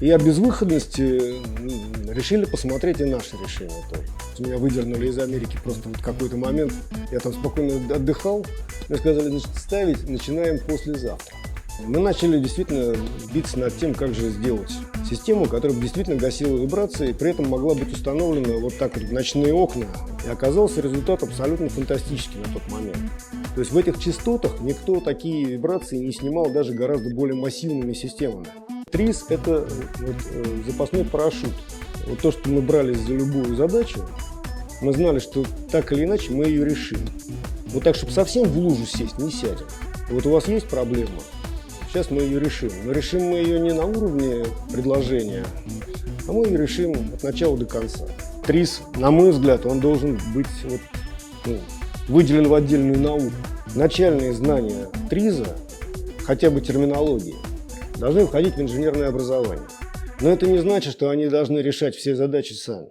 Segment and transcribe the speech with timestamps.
[0.00, 1.34] И о безвыходности
[2.10, 4.04] решили посмотреть и наши решения тоже.
[4.38, 6.72] Меня выдернули из Америки просто вот какой-то момент.
[7.12, 8.46] Я там спокойно отдыхал.
[8.88, 11.36] Мне сказали, значит, ставить начинаем послезавтра.
[11.86, 12.96] Мы начали действительно
[13.32, 14.72] биться над тем, как же сделать
[15.08, 19.10] систему, которая бы действительно гасила вибрации, и при этом могла быть установлена вот так вот
[19.10, 19.86] ночные окна.
[20.24, 22.98] И оказался результат абсолютно фантастический на тот момент.
[23.54, 28.46] То есть в этих частотах никто такие вибрации не снимал даже гораздо более массивными системами.
[28.90, 29.68] ТРИС– это
[30.00, 31.52] вот, э, запасной парашют.
[32.06, 34.00] Вот то, что мы брались за любую задачу,
[34.80, 37.00] мы знали, что так или иначе мы ее решим.
[37.66, 39.66] Вот так, чтобы совсем в лужу сесть, не сядем.
[40.10, 41.20] Вот у вас есть проблема,
[41.90, 42.70] Сейчас мы ее решим.
[42.84, 45.44] Но решим мы ее не на уровне предложения,
[46.28, 48.06] а мы ее решим от начала до конца.
[48.46, 50.80] ТРИС, на мой взгляд, он должен быть вот,
[51.46, 51.58] ну,
[52.06, 53.32] выделен в отдельную науку.
[53.74, 55.56] Начальные знания ТРИЗа,
[56.24, 57.34] хотя бы терминологии,
[58.00, 59.66] должны входить в инженерное образование.
[60.22, 62.88] Но это не значит, что они должны решать все задачи сами.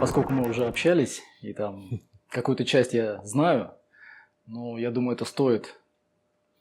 [0.00, 3.70] Поскольку мы уже общались, и там какую-то часть я знаю,
[4.46, 5.76] но я думаю, это стоит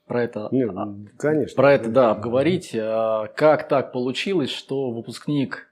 [0.06, 0.72] про это, Нет,
[1.17, 2.76] конечно, про это, да, обговорить.
[2.76, 5.70] А как так получилось, что выпускник,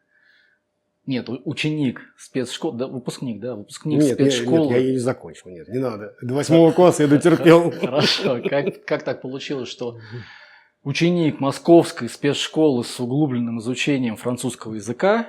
[1.09, 4.67] нет, ученик спецшколы, да, выпускник, да, выпускник нет, спецшколы.
[4.67, 6.15] Нет, я ее не закончил, нет, не надо.
[6.21, 7.71] До восьмого класса я дотерпел.
[7.81, 9.97] Хорошо, как, как так получилось, что
[10.83, 15.27] ученик московской спецшколы с углубленным изучением французского языка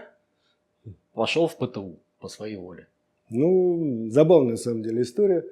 [1.15, 2.87] пошел в ПТУ по своей воле?
[3.31, 5.47] Ну, забавная на самом деле история.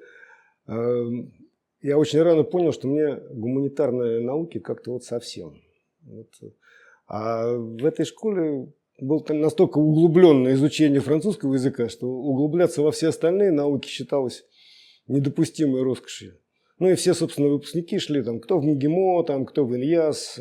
[0.67, 1.33] Эм,
[1.81, 5.59] я очень рано понял, что мне гуманитарные науки как-то вот совсем.
[6.03, 6.27] Вот.
[7.07, 8.67] А в этой школе
[9.01, 14.45] было настолько углубленное изучение французского языка, что углубляться во все остальные науки считалось
[15.07, 16.37] недопустимой роскошью.
[16.79, 20.39] Ну и все, собственно, выпускники шли, там, кто в МГИМО, там, кто в ИНьЯС.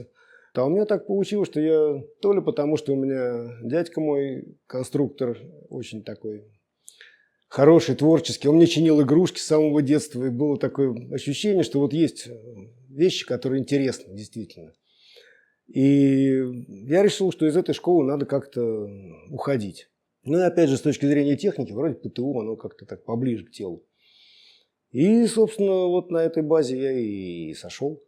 [0.54, 4.56] А у меня так получилось, что я то ли потому, что у меня дядька мой
[4.66, 6.44] конструктор очень такой
[7.48, 8.48] хороший, творческий.
[8.48, 12.28] Он мне чинил игрушки с самого детства, и было такое ощущение, что вот есть
[12.88, 14.72] вещи, которые интересны действительно.
[15.68, 16.42] И
[16.86, 18.88] я решил, что из этой школы надо как-то
[19.30, 19.88] уходить.
[20.24, 23.50] Ну и опять же, с точки зрения техники, вроде ПТУ, оно как-то так поближе к
[23.50, 23.84] телу.
[24.90, 28.02] И, собственно, вот на этой базе я и сошел.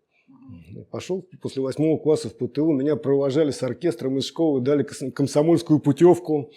[0.91, 6.53] Пошел после восьмого класса в ПТУ, меня провожали с оркестром из школы, дали комсомольскую путевку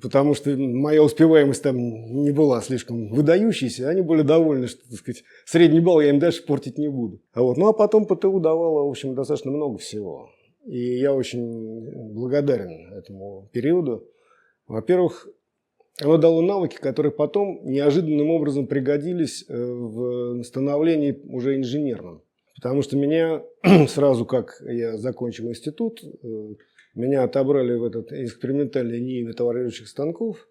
[0.00, 5.24] потому что моя успеваемость там не была слишком выдающейся, они были довольны, что, так сказать,
[5.44, 7.20] средний балл я им дальше портить не буду.
[7.32, 7.56] А вот.
[7.56, 10.30] Ну, а потом ПТУ давало, в общем, достаточно много всего.
[10.64, 14.08] И я очень благодарен этому периоду.
[14.66, 15.28] Во-первых,
[16.00, 22.22] оно дало навыки, которые потом неожиданным образом пригодились э, в становлении уже инженерном.
[22.56, 23.42] Потому что меня
[23.88, 26.54] сразу, как я закончил институт, э,
[26.94, 30.48] меня отобрали в этот экспериментальный НИИ металлургических станков.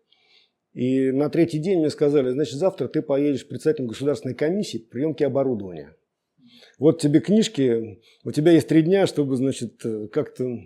[0.73, 5.27] И на третий день мне сказали, значит, завтра ты поедешь председателем государственной комиссии по приемке
[5.27, 5.95] оборудования.
[6.79, 9.81] Вот тебе книжки, у тебя есть три дня, чтобы, значит,
[10.11, 10.59] как-то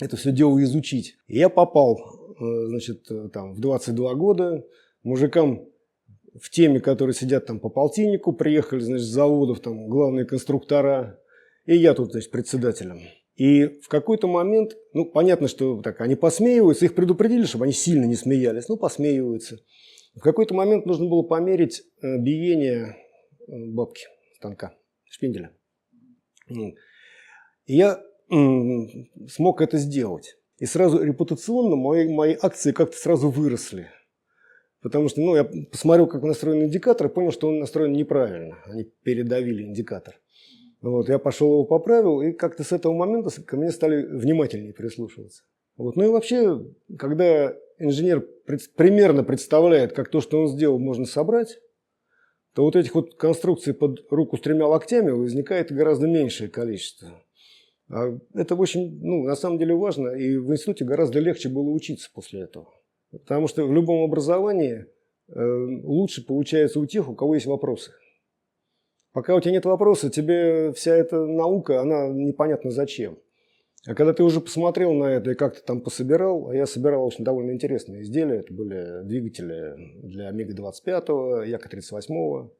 [0.00, 1.16] это все дело изучить.
[1.28, 4.66] И я попал, э, значит, там, в 22 года,
[5.02, 5.68] мужикам
[6.40, 11.20] в теме, которые сидят там по полтиннику, приехали, значит, с заводов, там, главные конструктора,
[11.66, 13.00] и я тут, значит, председателем.
[13.40, 18.04] И в какой-то момент, ну, понятно, что так, они посмеиваются, их предупредили, чтобы они сильно
[18.04, 19.56] не смеялись, ну, посмеиваются.
[20.14, 22.98] В какой-то момент нужно было померить э, биение
[23.48, 24.02] э, бабки,
[24.36, 24.74] станка,
[25.04, 25.56] шпинделя.
[26.50, 26.76] И
[27.64, 28.02] я
[29.26, 30.36] смог это сделать.
[30.58, 33.88] И сразу репутационно мои, мои акции как-то сразу выросли.
[34.82, 38.58] Потому что ну, я посмотрел, как настроен индикатор, и понял, что он настроен неправильно.
[38.66, 40.20] Они передавили индикатор.
[40.82, 45.42] Вот, я пошел его поправил, и как-то с этого момента ко мне стали внимательнее прислушиваться.
[45.76, 45.96] Вот.
[45.96, 46.64] Ну и вообще,
[46.98, 51.58] когда инженер пред, примерно представляет, как то, что он сделал, можно собрать,
[52.54, 57.22] то вот этих вот конструкций под руку с тремя локтями возникает гораздо меньшее количество.
[57.88, 62.08] А это очень, ну, на самом деле важно, и в институте гораздо легче было учиться
[62.12, 62.68] после этого.
[63.10, 64.86] Потому что в любом образовании
[65.28, 65.42] э,
[65.84, 67.92] лучше получается у тех, у кого есть вопросы.
[69.12, 73.18] Пока у тебя нет вопроса, тебе вся эта наука, она непонятно зачем.
[73.86, 77.24] А когда ты уже посмотрел на это и как-то там пособирал, а я собирал очень
[77.24, 82.50] довольно интересные изделия, это были двигатели для МиГа-25, Яка-38,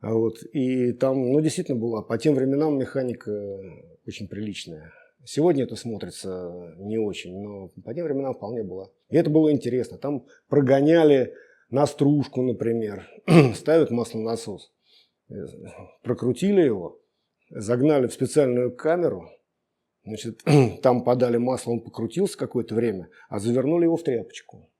[0.00, 3.60] а вот, и там, ну, действительно была по тем временам механика
[4.06, 4.92] очень приличная.
[5.24, 8.90] Сегодня это смотрится не очень, но по тем временам вполне было.
[9.10, 9.98] И это было интересно.
[9.98, 11.34] Там прогоняли
[11.70, 13.06] на стружку, например,
[13.54, 14.72] ставят маслонасос
[16.02, 17.00] прокрутили его,
[17.50, 19.28] загнали в специальную камеру,
[20.04, 20.42] значит,
[20.82, 24.70] там подали масло, он покрутился какое-то время, а завернули его в тряпочку.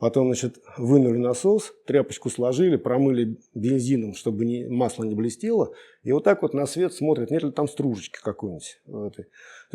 [0.00, 5.74] Потом, значит, вынули насос, тряпочку сложили, промыли бензином, чтобы не, масло не блестело.
[6.02, 8.80] И вот так вот на свет смотрят, нет ли там стружечки какой-нибудь.
[8.86, 9.12] То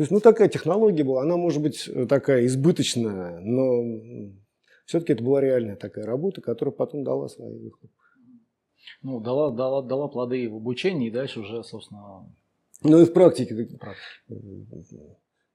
[0.00, 1.22] есть, ну, такая технология была.
[1.22, 4.32] Она, может быть, такая избыточная, но
[4.84, 7.92] все-таки это была реальная такая работа, которая потом дала свои выходы.
[9.02, 12.26] Ну, дала, дала, дала плоды в обучении, и дальше уже, собственно...
[12.82, 13.68] Ну, и в практике.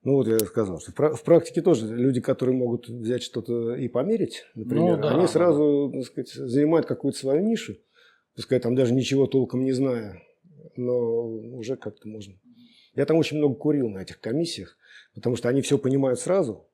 [0.04, 4.46] Ну вот я сказал, что в практике тоже люди, которые могут взять что-то и померить,
[4.56, 6.00] например, ну, да, они сразу да.
[6.00, 7.78] так сказать, занимают какую-то свою нишу,
[8.36, 10.20] пускай там даже ничего толком не зная,
[10.76, 12.34] но уже как-то можно.
[12.96, 14.76] Я там очень много курил на этих комиссиях,
[15.14, 16.68] потому что они все понимают сразу,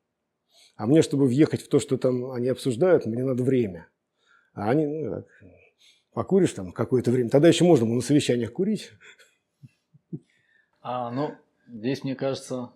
[0.76, 3.88] а мне, чтобы въехать в то, что там они обсуждают, мне надо время.
[4.54, 5.26] А они, ну, так,
[6.12, 8.92] покуришь там какое-то время, тогда еще можно на совещаниях курить.
[10.80, 11.34] А, ну,
[11.68, 12.72] здесь, мне кажется,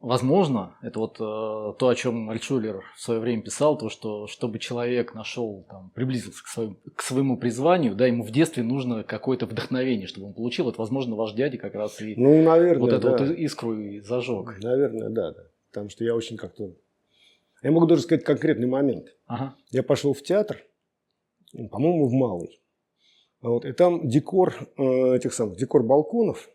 [0.00, 4.58] Возможно, это вот э, то, о чем Альтшулер в свое время писал, то, что чтобы
[4.58, 9.44] человек нашел, там, приблизился к своему, к своему призванию, да, ему в детстве нужно какое-то
[9.44, 10.64] вдохновение, чтобы он получил.
[10.64, 13.18] Вот, возможно, ваш дядя как раз и ну, наверное, вот эту да.
[13.18, 14.58] вот искру и зажег.
[14.62, 15.42] Наверное, да, да.
[15.68, 16.72] Потому что я очень как-то...
[17.62, 19.08] Я могу даже сказать конкретный момент.
[19.26, 19.56] Ага.
[19.72, 20.64] Я пошел в театр,
[21.70, 22.60] по-моему, в Малый.
[23.40, 26.48] Вот, и там декор э, этих самых, декор балконов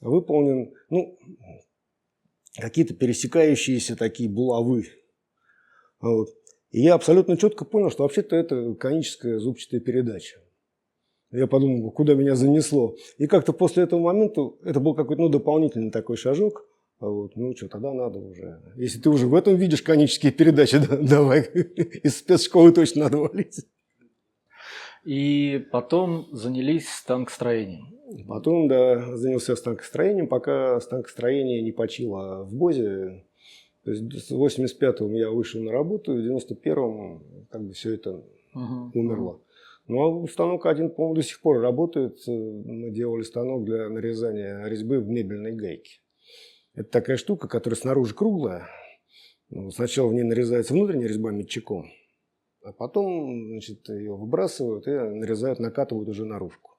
[0.00, 1.18] выполнен, ну,
[2.56, 4.86] какие-то пересекающиеся такие булавы.
[6.00, 6.28] Вот.
[6.70, 10.40] И я абсолютно четко понял, что вообще-то это коническая зубчатая передача.
[11.30, 12.96] Я подумал, куда меня занесло.
[13.18, 16.66] И как-то после этого момента, это был какой-то ну, дополнительный такой шажок.
[17.00, 18.62] А вот, ну что, тогда надо уже.
[18.76, 23.66] Если ты уже в этом видишь конические передачи, да, давай из спецшколы точно надо валить.
[25.04, 27.94] И потом занялись станкостроением.
[28.26, 33.24] Потом, да, занялся станкостроением, пока станкостроение не почило в БОЗе.
[33.84, 38.22] То есть в 85-м я вышел на работу, в 91-м как бы все это
[38.54, 38.90] uh-huh.
[38.94, 39.40] умерло.
[39.86, 42.18] Ну, а станок один, по-моему, до сих пор работает.
[42.26, 45.98] Мы делали станок для нарезания резьбы в мебельной гайке.
[46.74, 48.66] Это такая штука, которая снаружи круглая.
[49.50, 51.90] Ну, сначала в ней нарезается внутренняя резьба метчаком,
[52.64, 56.72] а потом значит, ее выбрасывают и нарезают, накатывают уже наружку.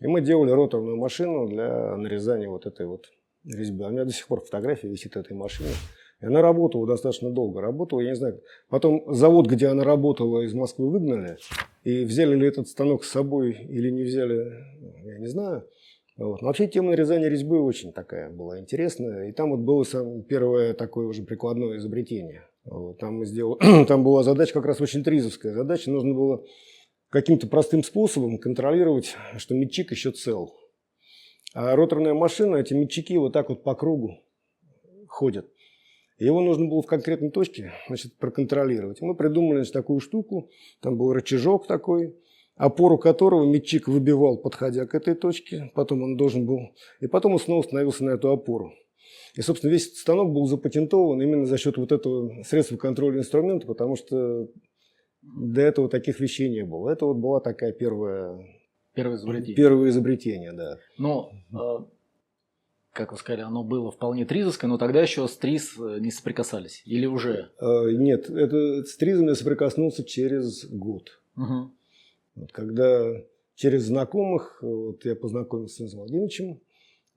[0.00, 3.06] И мы делали роторную машину для нарезания вот этой вот
[3.44, 3.86] резьбы.
[3.86, 5.70] У меня до сих пор фотография висит этой машины.
[6.20, 7.60] И она работала достаточно долго.
[7.60, 8.40] Работала, я не знаю.
[8.68, 11.36] Потом завод, где она работала, из Москвы выгнали.
[11.84, 14.52] И взяли ли этот станок с собой или не взяли,
[15.04, 15.68] я не знаю.
[16.16, 16.40] Вот.
[16.40, 19.28] Но вообще тема нарезания резьбы очень такая была интересная.
[19.28, 22.48] И там вот было самое первое такое уже прикладное изобретение.
[22.64, 25.90] Там, мы сделали, там была задача как раз очень тризовская задача.
[25.90, 26.44] Нужно было
[27.10, 30.54] каким-то простым способом контролировать, что метчик еще цел.
[31.54, 34.18] А роторная машина, эти метчики вот так вот по кругу
[35.08, 35.50] ходят.
[36.18, 39.00] его нужно было в конкретной точке значит, проконтролировать.
[39.00, 40.50] Мы придумали значит, такую штуку,
[40.80, 42.14] там был рычажок такой,
[42.56, 47.38] опору которого метчик выбивал, подходя к этой точке, потом он должен был, и потом он
[47.38, 48.72] снова становился на эту опору.
[49.34, 53.66] И, собственно, весь этот станок был запатентован именно за счет вот этого средства контроля инструмента,
[53.66, 54.48] потому что
[55.22, 56.90] до этого таких вещей не было.
[56.90, 58.38] Это вот была такая первая...
[58.94, 59.56] Первое изобретение.
[59.56, 60.78] Первое изобретение, да.
[60.96, 61.84] Но, э,
[62.92, 66.82] как вы сказали, оно было вполне тризовское, но тогда еще с триз э, не соприкасались.
[66.84, 67.52] Или уже?
[67.60, 71.20] Э, нет, это, с тризом я соприкоснулся через год.
[71.36, 71.70] Угу.
[72.36, 73.22] Вот, когда
[73.54, 76.60] через знакомых, вот я познакомился с Владимировичем,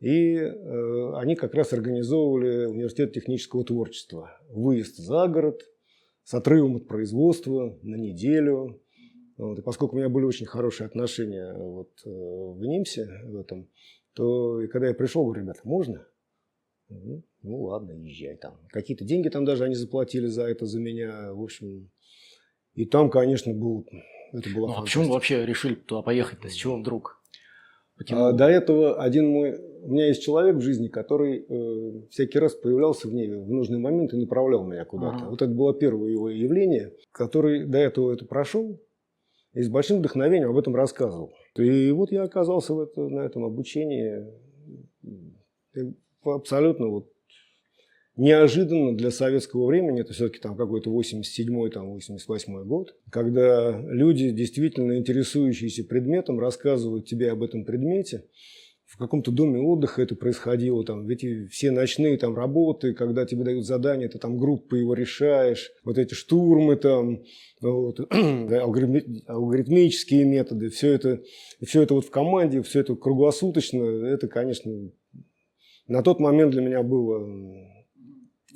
[0.01, 4.35] и э, они как раз организовывали университет технического творчества.
[4.49, 5.61] Выезд за город,
[6.23, 8.81] с отрывом от производства на неделю.
[9.37, 9.59] Вот.
[9.59, 13.69] И поскольку у меня были очень хорошие отношения вот, э, в НИМСе в этом,
[14.13, 16.07] то и когда я пришел, говорю, ребята, можно?
[16.89, 18.57] Ну, ну ладно, езжай там.
[18.69, 21.31] Какие-то деньги там даже они заплатили за это, за меня.
[21.31, 21.91] В общем,
[22.73, 23.87] и там, конечно, был,
[24.33, 26.49] это было ну, а почему вообще решили туда поехать-то?
[26.49, 27.20] С чего вдруг?
[28.09, 29.57] А, до этого один мой...
[29.83, 33.79] У меня есть человек в жизни, который э, всякий раз появлялся в ней в нужный
[33.79, 35.15] момент и направлял меня куда-то.
[35.17, 35.29] Ага.
[35.29, 38.79] Вот это было первое его явление, который до этого это прошел
[39.53, 41.33] и с большим вдохновением об этом рассказывал.
[41.57, 44.27] И вот я оказался в это, на этом обучении
[46.23, 47.10] абсолютно вот
[48.17, 54.97] неожиданно для советского времени, это все-таки там какой-то 87-й, там 88-й год, когда люди, действительно
[54.97, 58.25] интересующиеся предметом, рассказывают тебе об этом предмете.
[58.85, 63.65] В каком-то доме отдыха это происходило, там, эти все ночные там работы, когда тебе дают
[63.65, 67.23] задание, ты там группы его решаешь, вот эти штурмы там,
[67.61, 71.21] вот, алгоритмические методы, все это,
[71.65, 74.91] все это вот в команде, все это круглосуточно, это, конечно,
[75.87, 77.25] на тот момент для меня было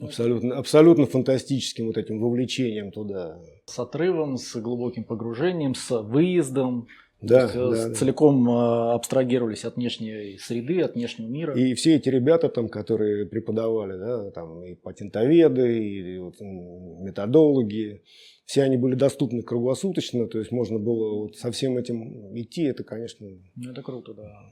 [0.02, 3.40] абсолютно, абсолютно фантастическим вот этим вовлечением туда.
[3.66, 6.88] С отрывом, с глубоким погружением, с выездом,
[7.22, 8.94] да, есть, да, да, целиком да.
[8.94, 11.58] абстрагировались от внешней среды, от внешнего мира.
[11.58, 18.04] И все эти ребята, там, которые преподавали, да, там, и патентоведы, и, и вот, методологи,
[18.46, 22.84] все они были доступны круглосуточно, то есть можно было вот со всем этим идти, это,
[22.84, 23.28] конечно...
[23.56, 24.52] Ну, это круто, да.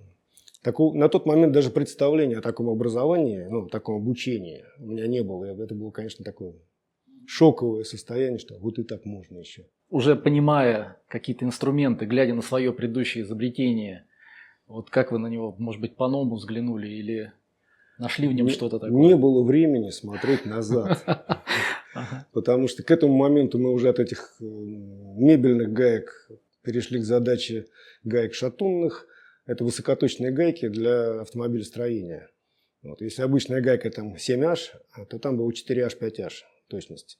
[0.63, 5.21] Такого, на тот момент даже представления о таком образовании, ну, таком обучении у меня не
[5.21, 5.45] было.
[5.45, 6.53] Это было, конечно, такое
[7.27, 12.73] шоковое состояние, что вот и так можно еще уже понимая какие-то инструменты, глядя на свое
[12.73, 14.07] предыдущее изобретение,
[14.65, 17.31] вот как вы на него, может быть, по-новому взглянули или
[17.99, 18.99] нашли в нем что-то такое?
[18.99, 21.05] Не было времени смотреть назад.
[22.33, 26.27] Потому что к этому моменту мы уже от этих э, мебельных гаек
[26.63, 27.67] перешли к задаче
[28.03, 29.05] гаек шатунных.
[29.45, 32.29] Это высокоточные гайки для автомобилестроения.
[32.81, 33.01] Вот.
[33.01, 36.31] Если обычная гайка там 7H, то там было 4H, 5H
[36.67, 37.19] точность.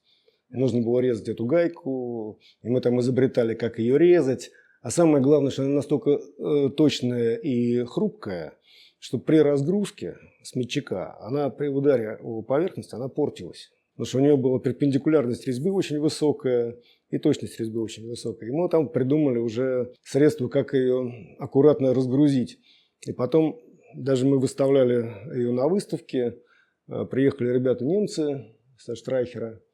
[0.50, 4.52] Нужно было резать эту гайку, и мы там изобретали, как ее резать.
[4.82, 8.54] А самое главное, что она настолько э, точная и хрупкая,
[9.00, 13.72] что при разгрузке с мячика, она при ударе о поверхность, она портилась.
[13.94, 16.78] Потому что у нее была перпендикулярность резьбы очень высокая
[17.10, 18.52] и точность резьбы очень высокая.
[18.52, 22.60] Мы там придумали уже средства, как ее аккуратно разгрузить.
[23.06, 23.60] И потом
[23.96, 26.40] даже мы выставляли ее на выставке.
[26.88, 29.62] Э, приехали ребята немцы со Штрайхера–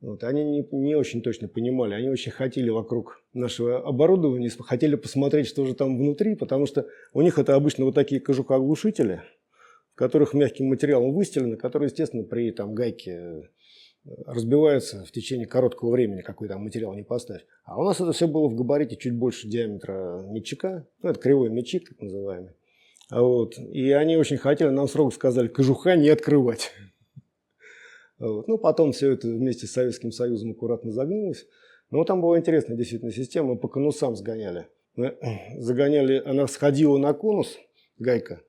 [0.00, 5.46] вот, они не, не очень точно понимали, они очень хотели вокруг нашего оборудования, хотели посмотреть,
[5.46, 9.22] что же там внутри, потому что у них это обычно вот такие кожухоглушители,
[9.94, 13.50] в которых мягким материалом выстелены, которые, естественно, при там, гайке
[14.26, 17.44] разбиваются в течение короткого времени, какой там материал не поставь.
[17.64, 21.50] А у нас это все было в габарите чуть больше диаметра мячика, ну, это кривой
[21.50, 22.52] мячик, так называемый.
[23.10, 23.58] Вот.
[23.58, 26.72] И они очень хотели, нам срок сказали, кожуха не открывать.
[28.18, 28.48] Вот.
[28.48, 31.46] Ну, потом все это вместе с Советским Союзом аккуратно загнулось.
[31.90, 34.68] Но там была интересная действительно система, мы по конусам сгоняли.
[34.94, 35.18] Мы
[35.58, 37.58] загоняли, она сходила на конус,
[37.98, 38.40] гайка,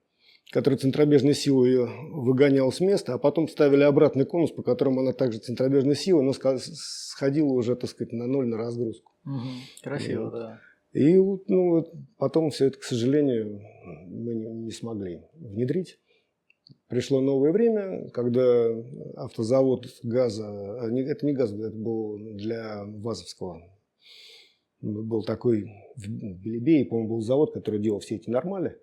[0.51, 5.13] который центробежной силой ее выгонял с места, а потом ставили обратный конус, по которому она
[5.13, 9.11] также центробежной силой, но сходила уже, так сказать, на ноль на разгрузку.
[9.25, 9.41] Угу.
[9.83, 10.33] Красиво, вот.
[10.33, 10.61] да.
[10.93, 11.85] И ну,
[12.17, 13.61] потом все это, к сожалению,
[14.07, 15.99] мы не, не смогли внедрить.
[16.87, 18.69] Пришло новое время, когда
[19.15, 23.61] автозавод газа, а, это не газ, это был для Вазовского,
[24.81, 28.77] был такой в Белебее, по-моему, был завод, который делал все эти нормали.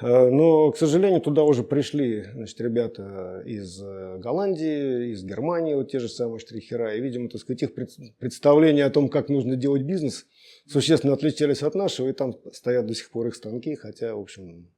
[0.00, 5.98] А, но, к сожалению, туда уже пришли значит, ребята из Голландии, из Германии, вот те
[6.00, 6.94] же самые штрихера.
[6.94, 7.74] И, видимо, так сказать, их
[8.18, 10.26] представления о том, как нужно делать бизнес,
[10.66, 12.08] существенно отличались от нашего.
[12.08, 14.68] И там стоят до сих пор их станки, хотя, в общем,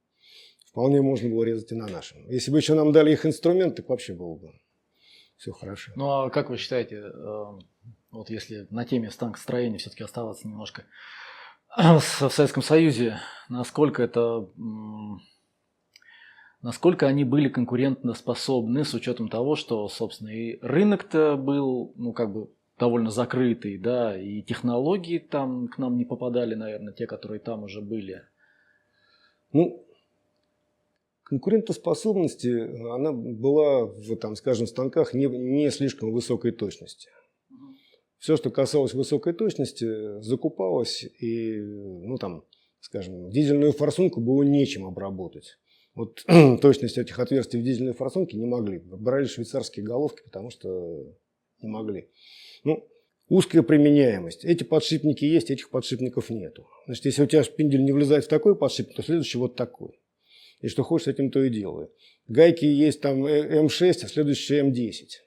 [0.76, 2.28] вполне можно было резать и на нашем.
[2.28, 4.52] Если бы еще нам дали их инструмент, так вообще было бы
[5.36, 5.92] все хорошо.
[5.96, 7.44] Ну а как вы считаете, э,
[8.10, 10.84] вот если на теме станкостроения все-таки оставаться немножко
[12.00, 13.18] в Советском Союзе,
[13.50, 14.48] насколько это
[16.62, 22.32] насколько они были конкурентно способны с учетом того, что, собственно, и рынок-то был, ну, как
[22.32, 27.64] бы довольно закрытый, да, и технологии там к нам не попадали, наверное, те, которые там
[27.64, 28.22] уже были.
[29.52, 29.84] Ну,
[31.24, 37.10] конкурентоспособности, она была в, там, скажем, станках не, не слишком высокой точности.
[38.18, 42.44] Все, что касалось высокой точности, закупалось, и, ну, там,
[42.80, 45.58] скажем, дизельную форсунку было нечем обработать.
[45.94, 46.24] Вот
[46.60, 48.78] точность этих отверстий в дизельной форсунке не могли.
[48.78, 50.68] Брали швейцарские головки, потому что
[51.62, 52.08] не могли.
[52.64, 52.86] Ну,
[53.28, 54.44] узкая применяемость.
[54.44, 56.68] Эти подшипники есть, этих подшипников нету.
[56.86, 59.98] Значит, если у тебя шпиндель не влезает в такой подшипник, то следующий вот такой.
[60.60, 61.90] И что хочешь, с этим то и делаю.
[62.28, 65.25] Гайки есть там М6, а следующий М10.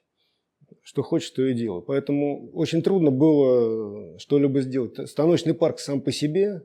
[0.84, 1.82] Что хочешь, то и делаю.
[1.82, 5.10] Поэтому очень трудно было что-либо сделать.
[5.10, 6.64] Станочный парк сам по себе,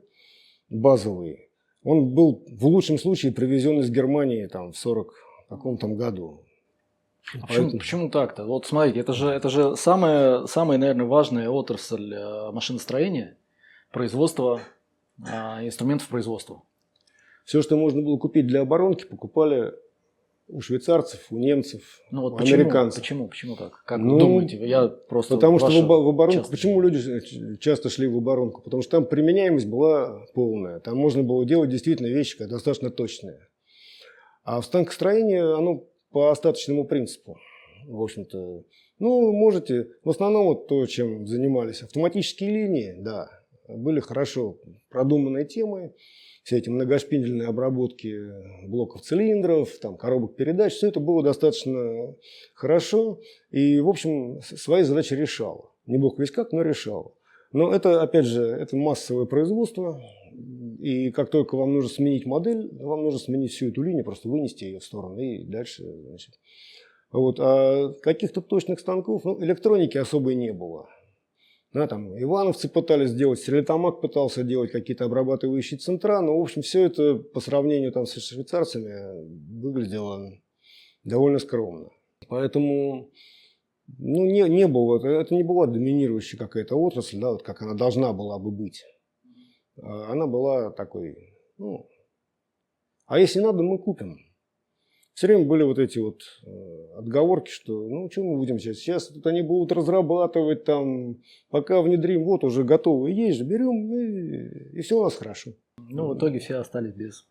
[0.69, 1.49] базовый,
[1.83, 5.13] он был в лучшем случае привезен из Германии там, в 40
[5.49, 6.41] каком там году.
[7.39, 8.45] А почему, почему так-то?
[8.45, 13.37] Вот смотрите, это же, это же самая, самая, наверное, важная отрасль э, машиностроения,
[13.91, 14.61] производство
[15.23, 16.61] а, инструментов производства.
[17.45, 19.73] Все, что можно было купить для оборонки, покупали
[20.47, 23.01] у швейцарцев, у немцев, ну, вот у почему, американцев.
[23.01, 23.27] Почему?
[23.27, 23.83] Почему так?
[23.85, 24.57] Как ну, думаете?
[24.67, 26.39] Я просто потому что в, в оборонку.
[26.39, 26.51] Часто...
[26.51, 28.61] Почему люди часто шли в оборонку?
[28.61, 30.79] Потому что там применяемость была полная.
[30.79, 33.39] Там можно было делать действительно вещи достаточно точные.
[34.43, 37.37] А в станкостроении оно по остаточному принципу.
[37.87, 38.63] В общем-то,
[38.99, 43.29] ну, можете, в основном вот то, чем занимались, автоматические линии, да,
[43.67, 44.57] были хорошо
[44.89, 45.93] продуманные темы,
[46.45, 48.15] все эти многошпиндельные обработки
[48.67, 52.15] блоков цилиндров, там, коробок передач, все это было достаточно
[52.53, 55.71] хорошо и, в общем, свои задачи решало.
[55.87, 57.13] Не бог весь как, но решало.
[57.51, 59.99] Но это, опять же, это массовое производство,
[60.79, 64.65] и как только вам нужно сменить модель, вам нужно сменить всю эту линию, просто вынести
[64.65, 66.35] ее в сторону и дальше, значит.
[67.11, 67.39] Вот.
[67.39, 70.89] А каких-то точных станков, ну, электроники особой не было.
[71.75, 76.85] Да, там ивановцы пытались сделать, Стерлитамак пытался делать какие-то обрабатывающие центра, но, в общем, все
[76.85, 80.31] это по сравнению там, со швейцарцами выглядело
[81.03, 81.89] довольно скромно.
[82.29, 83.11] Поэтому
[83.87, 88.13] ну, не, не было, это не была доминирующая какая-то отрасль, да, вот как она должна
[88.13, 88.85] была бы быть.
[89.81, 91.17] А она была такой,
[91.57, 91.89] ну,
[93.05, 94.17] а если надо, мы купим
[95.15, 99.07] все время были вот эти вот э, отговорки, что ну что мы будем сейчас, сейчас
[99.07, 104.99] тут они будут разрабатывать там, пока внедрим, вот уже готовые есть, берем и, и все
[104.99, 105.51] у нас хорошо.
[105.89, 107.25] Ну, в итоге все остались без.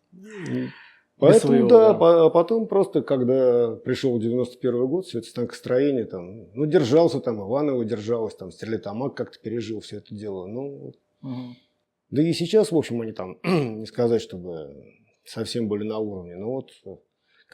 [1.17, 6.05] Поэтому, без своего, да, да, а потом просто, когда пришел 91 год, все это станкостроение,
[6.05, 10.45] там, ну, держался там, Иваново держалось, там, Стерлитамак как-то пережил все это дело.
[10.45, 11.55] Ну, угу.
[12.09, 14.73] Да и сейчас, в общем, они там, не сказать, чтобы
[15.23, 16.71] совсем были на уровне, но вот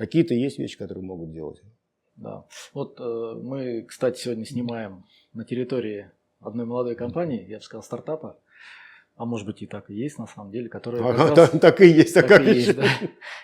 [0.01, 1.61] какие-то есть вещи, которые могут делать.
[2.15, 2.45] Да.
[2.73, 8.39] Вот э, мы, кстати, сегодня снимаем на территории одной молодой компании, я бы сказал, стартапа,
[9.15, 11.61] а может быть и так и есть на самом деле, которые ага, как так, раз,
[11.61, 12.87] так и есть, а как есть, да,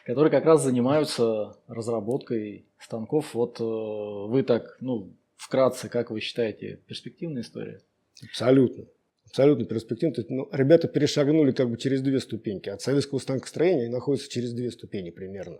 [0.04, 3.36] которые как раз занимаются разработкой станков.
[3.36, 7.82] Вот э, вы так, ну, вкратце, как вы считаете, перспективная история?
[8.24, 8.86] Абсолютно.
[9.28, 10.16] Абсолютно перспективно.
[10.16, 12.70] То есть, ну, ребята перешагнули как бы через две ступеньки.
[12.70, 15.60] От советского станкостроения и находятся через две ступени примерно.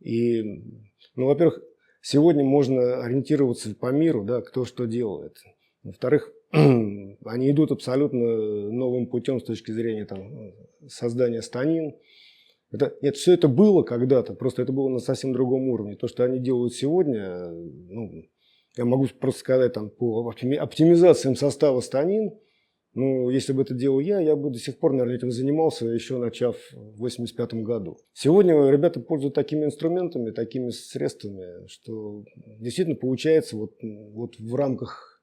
[0.00, 0.42] И,
[1.16, 1.62] ну, во-первых,
[2.00, 5.36] сегодня можно ориентироваться по миру, да, кто что делает.
[5.82, 10.52] Во-вторых, они идут абсолютно новым путем с точки зрения там,
[10.88, 11.96] создания станин.
[12.70, 15.96] Это, нет, все это было когда-то, просто это было на совсем другом уровне.
[15.96, 18.24] То, что они делают сегодня, ну,
[18.76, 22.38] я могу просто сказать там, по оптимизациям состава станин–
[22.98, 26.18] ну, если бы это делал я, я бы до сих пор, наверное, этим занимался, еще
[26.18, 27.96] начав в 85 году.
[28.12, 32.24] Сегодня ребята пользуются такими инструментами, такими средствами, что
[32.58, 35.22] действительно получается вот, вот в рамках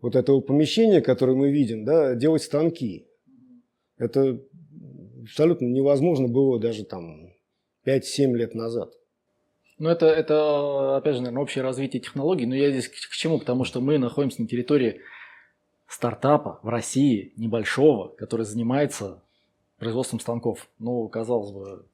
[0.00, 3.06] вот этого помещения, которое мы видим, да, делать станки.
[3.98, 4.40] Это
[5.22, 7.34] абсолютно невозможно было даже там
[7.86, 8.94] 5-7 лет назад.
[9.76, 12.46] Ну, это, это, опять же, наверное, общее развитие технологий.
[12.46, 13.38] Но я здесь к чему?
[13.38, 15.00] Потому что мы находимся на территории
[15.86, 19.22] стартапа в России небольшого, который занимается
[19.78, 20.68] производством станков.
[20.78, 21.86] Ну, казалось бы,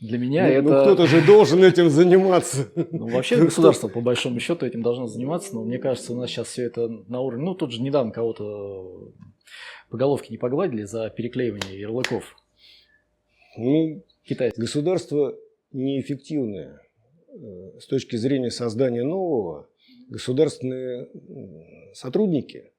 [0.00, 0.62] для меня ну, это...
[0.62, 2.68] Ну, кто-то же должен этим заниматься.
[2.90, 6.48] Ну, вообще государство, по большому счету, этим должно заниматься, но мне кажется, у нас сейчас
[6.48, 7.44] все это на уровне...
[7.44, 9.12] Ну, тут же недавно кого-то
[9.90, 12.36] по головке не погладили за переклеивание ярлыков.
[13.56, 14.52] Ну, Китай.
[14.56, 15.36] Государство
[15.70, 16.80] неэффективное.
[17.28, 19.68] Э, с точки зрения создания нового,
[20.08, 21.08] государственные
[21.94, 22.71] сотрудники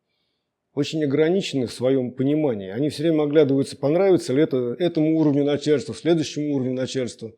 [0.73, 2.69] очень ограничены в своем понимании.
[2.69, 7.33] Они все время оглядываются, понравится ли это этому уровню начальства, следующему уровню начальства.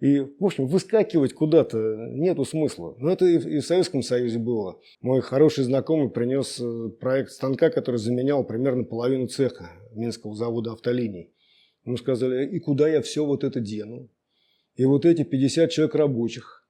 [0.00, 1.78] И, в общем, выскакивать куда-то
[2.12, 2.94] нету смысла.
[2.98, 4.80] Но это и в Советском Союзе было.
[5.00, 11.32] Мой хороший знакомый принес э, проект станка, который заменял примерно половину цеха Минского завода автолиний.
[11.84, 14.08] Ему сказали, и куда я все вот это дену?
[14.76, 16.68] И вот эти 50 человек рабочих.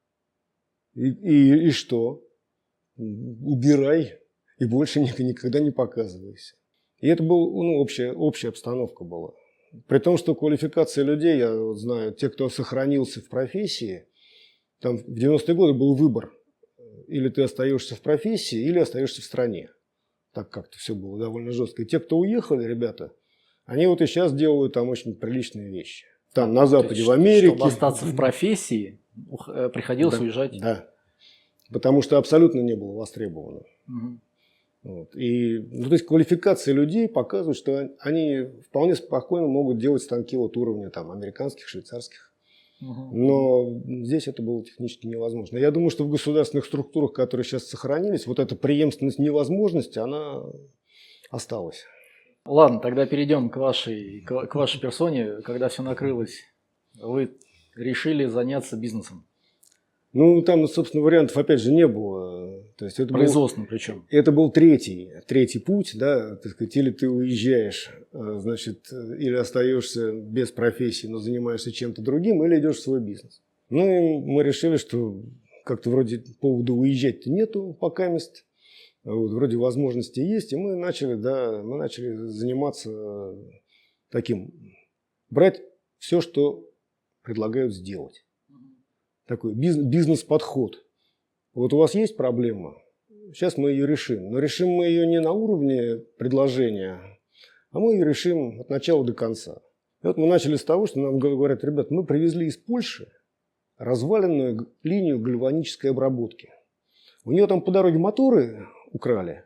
[0.95, 2.23] И, и, и что?
[2.97, 4.18] Убирай
[4.59, 6.55] и больше никогда не показывайся.
[6.99, 9.31] И это была ну, общая, общая обстановка была.
[9.87, 14.05] При том, что квалификация людей, я вот знаю, те, кто сохранился в профессии,
[14.81, 16.33] там в 90-е годы был выбор.
[17.07, 19.69] Или ты остаешься в профессии, или остаешься в стране.
[20.33, 21.83] Так как-то все было довольно жестко.
[21.83, 23.11] И те, кто уехали, ребята,
[23.65, 26.05] они вот и сейчас делают там очень приличные вещи.
[26.33, 27.55] Там на Западе, есть, в Америке.
[27.55, 29.01] Чтобы остаться в профессии,
[29.47, 30.59] э, приходилось да, уезжать.
[30.59, 30.89] Да.
[31.71, 33.61] Потому что абсолютно не было востребовано.
[33.87, 34.19] Угу.
[34.83, 35.15] Вот.
[35.15, 40.55] И, ну, то есть квалификация людей показывает, что они вполне спокойно могут делать станки вот
[40.55, 42.33] уровня там, американских, швейцарских.
[42.81, 43.09] Угу.
[43.11, 45.57] Но здесь это было технически невозможно.
[45.57, 50.43] Я думаю, что в государственных структурах, которые сейчас сохранились, вот эта преемственность невозможности, она
[51.29, 51.83] осталась.
[52.45, 55.41] Ладно, тогда перейдем к вашей, к вашей персоне.
[55.41, 56.45] Когда все накрылось,
[56.95, 57.37] вы
[57.75, 59.28] решили заняться бизнесом.
[60.11, 62.63] Ну, там, собственно, вариантов, опять же, не было.
[62.77, 64.05] То есть это был, Производственным причем.
[64.09, 69.35] это был третий, третий путь, да, так сказать, или ты уезжаешь, э, значит, э, или
[69.35, 73.41] остаешься без профессии, но занимаешься чем-то другим, или идешь в свой бизнес.
[73.69, 75.21] Ну, и мы решили, что
[75.65, 78.45] как-то вроде повода уезжать-то нету пока мест.
[79.03, 83.35] Вот, вроде возможности есть, и мы начали, да, мы начали заниматься
[84.09, 84.53] таким,
[85.29, 85.61] брать
[85.97, 86.65] все, что
[87.23, 88.25] предлагают сделать.
[89.29, 90.83] Такой биз- бизнес-подход.
[91.53, 92.81] Вот у вас есть проблема,
[93.31, 94.31] сейчас мы ее решим.
[94.31, 96.99] Но решим мы ее не на уровне предложения,
[97.69, 99.61] а мы ее решим от начала до конца.
[100.01, 103.07] И вот мы начали с того, что нам говорят, ребят, мы привезли из Польши
[103.77, 106.49] разваленную линию гальванической обработки.
[107.23, 109.43] У нее там по дороге моторы украли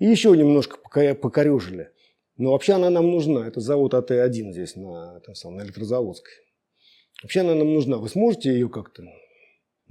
[0.00, 0.76] и еще немножко
[1.14, 1.90] покорежили.
[2.36, 3.46] Но вообще она нам нужна.
[3.46, 6.32] Это завод АТ-1 здесь, на, самом, на Электрозаводской.
[7.22, 7.98] Вообще она нам нужна.
[7.98, 9.04] Вы сможете ее как-то?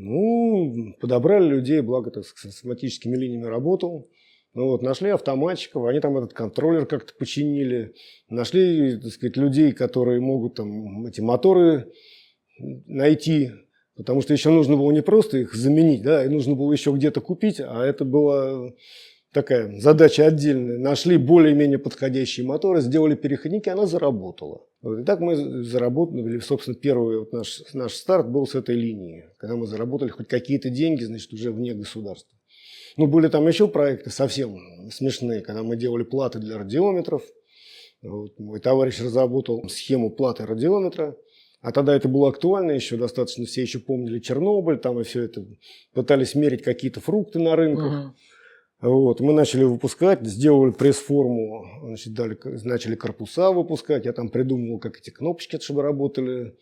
[0.02, 4.10] Ну, подобрали людей, благо, так с автоматическими линиями работал.
[4.54, 7.94] Ну вот, нашли автоматчиков, они там этот контроллер как-то починили.
[8.30, 11.92] Нашли, так сказать, людей, которые могут там эти моторы
[12.58, 13.52] найти.
[13.98, 17.20] Потому что еще нужно было не просто их заменить, да, и нужно было еще где-то
[17.20, 18.72] купить, а это была
[19.34, 20.78] такая задача отдельная.
[20.78, 24.66] Нашли более-менее подходящие моторы, сделали переходники, она заработала.
[24.82, 29.26] Вот, и так мы заработали, собственно, первый вот наш, наш старт был с этой линии,
[29.38, 32.38] когда мы заработали хоть какие-то деньги, значит, уже вне государства.
[32.98, 34.58] Ну, были там еще проекты совсем
[34.92, 37.24] смешные, когда мы делали платы для радиометров.
[38.02, 41.16] Вот, мой товарищ разработал схему платы радиометра.
[41.62, 45.46] А тогда это было актуально еще достаточно, все еще помнили Чернобыль, там и все это,
[45.94, 47.92] пытались мерить какие-то фрукты на рынках.
[47.92, 48.16] Мгм.
[48.82, 54.06] Вот, мы начали выпускать, сделали пресс-форму, значит, дали, начали корпуса выпускать.
[54.06, 56.56] Я там придумывал, как эти кнопочки, чтобы работали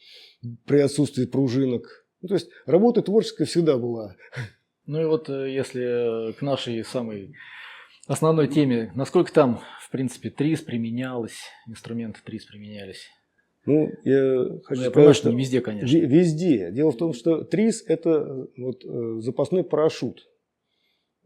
[0.66, 2.08] при отсутствии пружинок.
[2.22, 4.16] Ну, то есть работа творческая всегда была.
[4.88, 7.36] Ну и вот э, если э, к нашей самой
[8.08, 13.06] основной теме, насколько там, в принципе, ТРИС применялось, инструменты ТРИС применялись?
[13.68, 15.98] Ну, я Ну, хочу я сказать, понимаю, что не везде, конечно.
[15.98, 16.72] везде.
[16.72, 18.82] Дело в том, что ТРИС– это э, вот,
[19.22, 20.26] запасной парашют.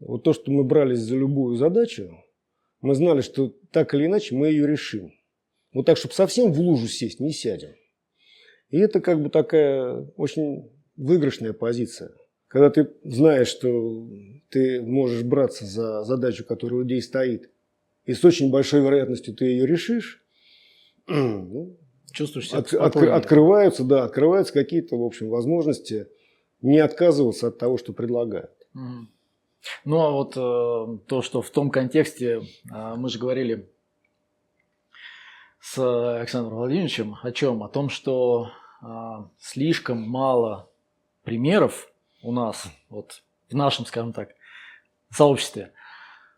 [0.06, 2.16] Вот то, что мы брались за любую задачу,
[2.80, 5.12] мы знали, что так или иначе мы ее решим.
[5.72, 7.70] Вот так, чтобы совсем в лужу сесть, не сядем.
[8.70, 12.10] И это как бы такая очень выигрышная позиция.
[12.48, 14.08] Когда ты знаешь, что
[14.50, 17.50] ты можешь браться за задачу, которая у людей стоит,
[18.04, 20.22] и с очень большой вероятностью ты ее решишь,
[21.06, 21.76] ну,
[22.12, 26.08] Чувствуешь себя от- откры- открываются, да, открываются какие-то, в общем, возможности
[26.60, 28.50] не отказываться от того, что предлагают.
[28.74, 29.08] Мгм.
[29.84, 33.70] Ну а вот э, то, что в том контексте, э, мы же говорили
[35.60, 35.78] с
[36.18, 37.62] Александром Владимировичем о чем?
[37.62, 38.50] О том, что
[38.82, 38.86] э,
[39.38, 40.68] слишком мало
[41.22, 44.30] примеров у нас, вот в нашем, скажем так,
[45.10, 45.72] сообществе,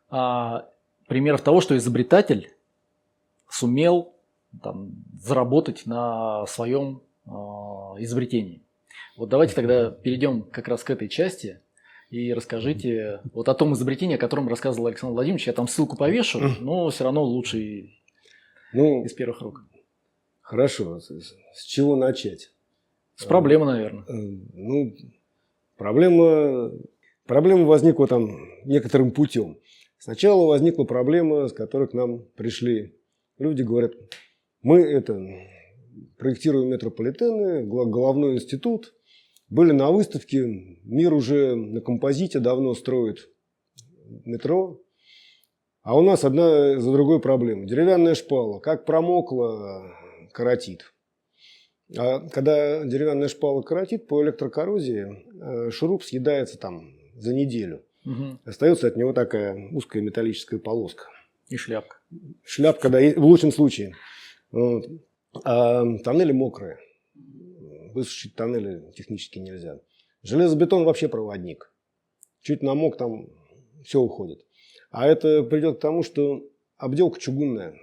[0.09, 0.69] а,
[1.07, 2.53] примеров того, что изобретатель
[3.49, 4.15] сумел
[4.63, 8.63] там, заработать на своем э, изобретении.
[9.17, 11.61] Вот давайте тогда перейдем как раз к этой части
[12.11, 15.47] и расскажите вот о том изобретении, о котором рассказывал Александр Владимирович.
[15.47, 17.91] Я там ссылку повешу, но все равно лучше
[18.73, 19.65] Ну, из первых рук.
[20.41, 21.11] хорошо, с,
[21.67, 22.53] чего начать?
[23.17, 24.03] С проблемы, наверное.
[24.09, 24.13] Э,
[24.55, 24.95] Ну,
[25.77, 26.73] проблема,
[27.27, 28.29] проблема возникла там
[28.65, 29.59] некоторым путем.
[29.99, 32.95] Сначала возникла проблема, с которой к нам пришли
[33.39, 33.93] люди, говорят,
[34.63, 35.21] мы это
[36.19, 38.94] проектируем метрополитены, головной институт,
[39.49, 40.45] были на выставке,
[40.85, 43.29] мир уже на композите давно строит
[44.25, 44.81] метро,
[45.83, 47.67] а у нас одна за другой проблема.
[47.67, 49.93] Деревянная шпала, как промокла,
[50.33, 50.95] коротит.
[51.97, 57.85] А когда деревянная шпала коротит по электрокоррозии, э, шуруп съедается там за неделю.
[58.05, 58.41] Мгм.
[58.45, 61.05] Остается от него такая узкая металлическая полоска.
[61.49, 61.97] И шляпка.
[62.43, 63.95] Шляпка, да, в лучшем случае.
[64.51, 64.87] Вот.
[65.45, 66.79] А тоннели мокрые.
[67.95, 69.79] Высушить тоннели технически нельзя.
[70.23, 71.73] Железобетон вообще проводник.
[72.41, 73.29] Чуть намок, там
[73.85, 74.45] все уходит.
[74.91, 76.43] А это придет к тому, что
[76.77, 77.75] обделка чугунная.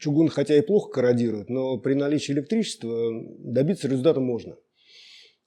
[0.00, 4.56] Чугун хотя и плохо корродирует, но при наличии электричества добиться результата можно.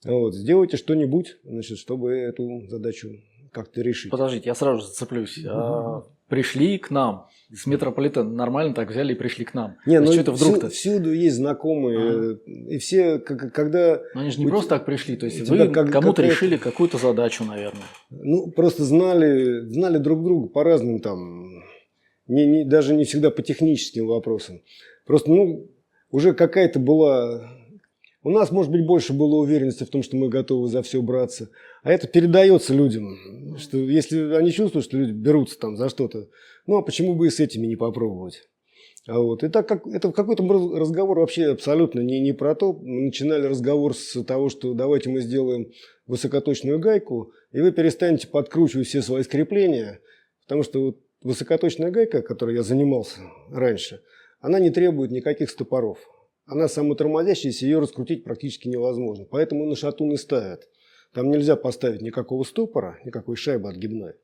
[0.04, 0.34] Вот.
[0.34, 3.10] Сделайте что-нибудь, значит, чтобы эту задачу
[3.52, 4.10] как-то решить.
[4.10, 5.38] Подождите, я сразу же зацеплюсь.
[5.46, 8.24] А, пришли к нам с метрополитена.
[8.24, 9.76] Нормально так взяли и пришли к нам.
[9.84, 10.68] Не, А ну что это вдруг-то?
[10.70, 14.86] всю- всюду есть знакомые, и все, к- когда, Но они же не у просто так
[14.86, 15.16] пришли.
[15.16, 17.82] То есть вы как- кому-то решили какую-то задачу, наверное.
[18.10, 21.44] ну, просто знали, знали друг друга по разным там,
[22.28, 24.60] не, не- даже не всегда по техническим вопросам.
[25.06, 25.68] Просто, ну,
[26.10, 27.50] уже какая-то была
[28.22, 31.48] У нас, может быть, больше было уверенности в том, что мы готовы за все браться.
[31.82, 36.28] А это передается людям, что если они чувствуют, что люди берутся там за что-то,
[36.66, 38.42] ну а почему бы и с этими не попробовать?
[39.06, 39.42] А вот.
[39.42, 40.46] И так как это какой-то
[40.78, 42.74] разговор вообще абсолютно не, не про то.
[42.74, 45.70] Мы начинали разговор с того, что давайте мы сделаем
[46.06, 50.00] высокоточную гайку, и вы перестанете подкручивать все свои скрепления,
[50.42, 54.02] потому что вот высокоточная гайка, которой я занимался раньше,
[54.40, 55.98] она не требует никаких стопоров.
[56.50, 59.24] Она самотормозящаяся, ее раскрутить практически невозможно.
[59.24, 60.68] Поэтому на шатун и ставят.
[61.14, 64.14] Там нельзя поставить никакого стопора, никакой шайбы отгибной.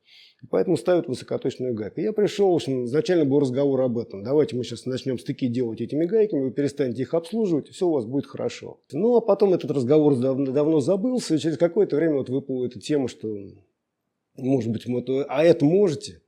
[0.49, 2.01] Поэтому ставят высокоточную гайку.
[2.01, 4.23] Я пришел, в общем, изначально был разговор об этом.
[4.23, 7.91] Давайте мы сейчас начнем стыки делать этими гайками, вы перестанете их обслуживать, и все у
[7.91, 8.81] вас будет хорошо.
[8.91, 12.79] Ну, а потом этот разговор давно, давно забылся, и через какое-то время вот выпала эта
[12.79, 13.33] тема, что,
[14.35, 16.21] может быть, мы то, а это можете.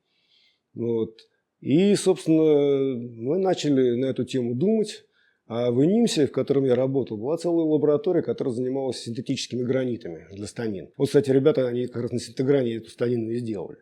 [0.73, 1.17] Вот.
[1.59, 5.03] И, собственно, мы начали на эту тему думать.
[5.49, 10.45] А в Нимсе, в котором я работал, была целая лаборатория, которая занималась синтетическими гранитами для
[10.45, 10.91] станин.
[10.95, 13.79] Вот, кстати, ребята, они как раз на синтегране эту станину и сделали.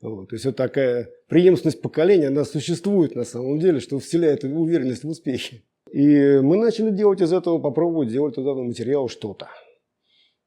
[0.00, 0.30] Вот.
[0.30, 5.08] То есть вот такая преемственность поколения, она существует на самом деле, что вселяет уверенность в
[5.08, 5.62] успехе.
[5.92, 9.50] И мы начали делать из этого, попробовать сделать из этого материала что-то.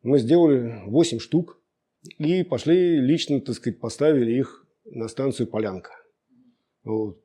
[0.04, 1.62] Мы сделали 8 штук
[2.17, 5.91] и пошли лично, так сказать, поставили их на станцию «Полянка».
[6.86, 7.19] Вот.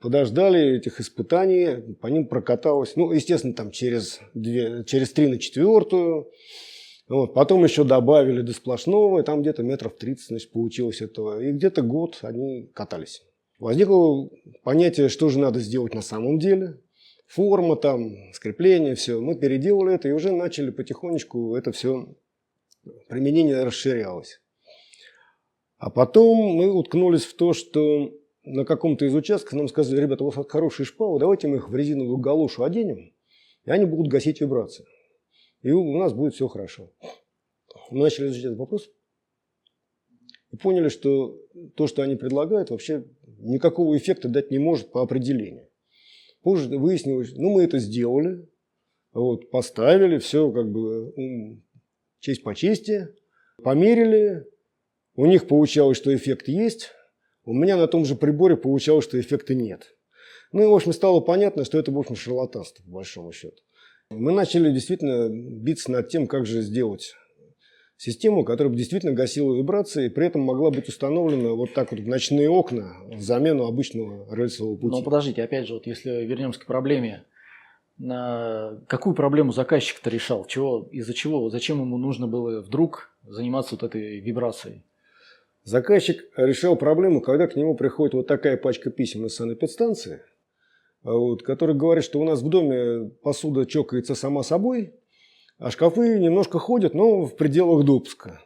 [0.00, 6.30] Подождали этих испытаний, по ним прокаталось, ну, естественно, там через, две, через три на четвертую,
[7.10, 7.34] вот.
[7.34, 11.42] Потом еще добавили до сплошного, и там где-то метров 30 значит, получилось этого.
[11.42, 13.22] И где-то год они катались.
[13.58, 14.30] Возникло
[14.62, 16.80] понятие, что же надо сделать на самом деле.
[17.26, 19.20] Форма там, скрепление, все.
[19.20, 22.14] Мы переделали это и уже начали потихонечку это все,
[23.08, 24.40] применение расширялось.
[25.78, 28.12] А потом мы уткнулись в то, что
[28.44, 31.74] на каком-то из участков нам сказали, ребята, у вас хорошие шпалы, давайте мы их в
[31.74, 33.12] резиновую галошу оденем,
[33.64, 34.86] и они будут гасить вибрации
[35.62, 36.92] и у нас будет все хорошо.
[37.90, 38.90] Мы начали изучать этот вопрос
[40.50, 41.38] и поняли, что
[41.76, 43.04] то, что они предлагают, вообще
[43.38, 45.68] никакого эффекта дать не может по определению.
[46.42, 48.48] Позже выяснилось, ну мы это сделали,
[49.12, 51.62] вот, поставили, все как бы
[52.20, 53.08] честь по чести,
[53.62, 54.46] померили,
[55.14, 56.92] у них получалось, что эффект есть,
[57.44, 59.94] у меня на том же приборе получалось, что эффекта нет.
[60.52, 63.56] Ну и, в общем, стало понятно, что это, в общем, шарлатанство, по большому счету.
[64.10, 67.14] Мы начали действительно биться над тем, как же сделать
[67.96, 72.00] систему, которая бы действительно гасила вибрации, и при этом могла быть установлена вот так вот
[72.00, 74.96] в ночные окна в замену обычного рельсового пути.
[74.96, 77.24] Но подождите, опять же, вот если вернемся к проблеме,
[77.98, 80.46] какую проблему заказчик-то решал?
[80.46, 81.50] Чего, из-за чего?
[81.50, 84.82] Зачем ему нужно было вдруг заниматься вот этой вибрацией?
[85.70, 90.20] Заказчик решал проблему, когда к нему приходит вот такая пачка писем из санэпидстанции,
[91.04, 94.94] а вот, который говорит, что у нас в доме посуда чокается сама собой,
[95.58, 98.40] а шкафы немножко ходят, но в пределах допуска.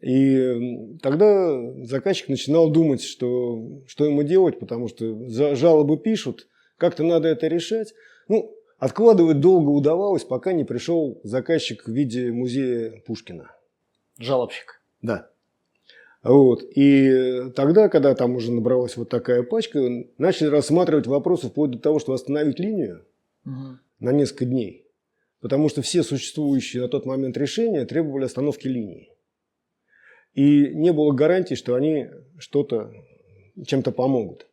[0.00, 7.28] И тогда заказчик начинал думать, что, что ему делать, потому что жалобы пишут, как-то надо
[7.28, 7.92] это решать.
[8.28, 13.54] Ну, откладывать долго удавалось, пока не пришел заказчик в виде музея Пушкина.
[14.18, 14.80] Жалобщик.
[15.02, 15.28] Да.
[16.26, 16.64] Вот.
[16.74, 19.80] И тогда, когда там уже набралась вот такая пачка,
[20.18, 23.04] начали рассматривать вопросы вплоть до того, что остановить линию
[23.44, 23.78] угу.
[24.00, 24.86] на несколько дней.
[25.40, 29.10] Потому что все существующие на тот момент решения требовали остановки линии.
[30.34, 32.08] И не было гарантии, что они
[32.38, 32.92] что-то,
[33.64, 34.48] чем-то помогут.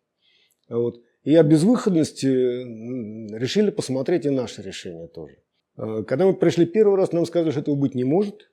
[0.70, 1.02] Вот.
[1.24, 5.38] И о безвыходности решили посмотреть и наше решение тоже.
[5.76, 8.50] А когда мы пришли первый раз, нам сказали, что этого быть не может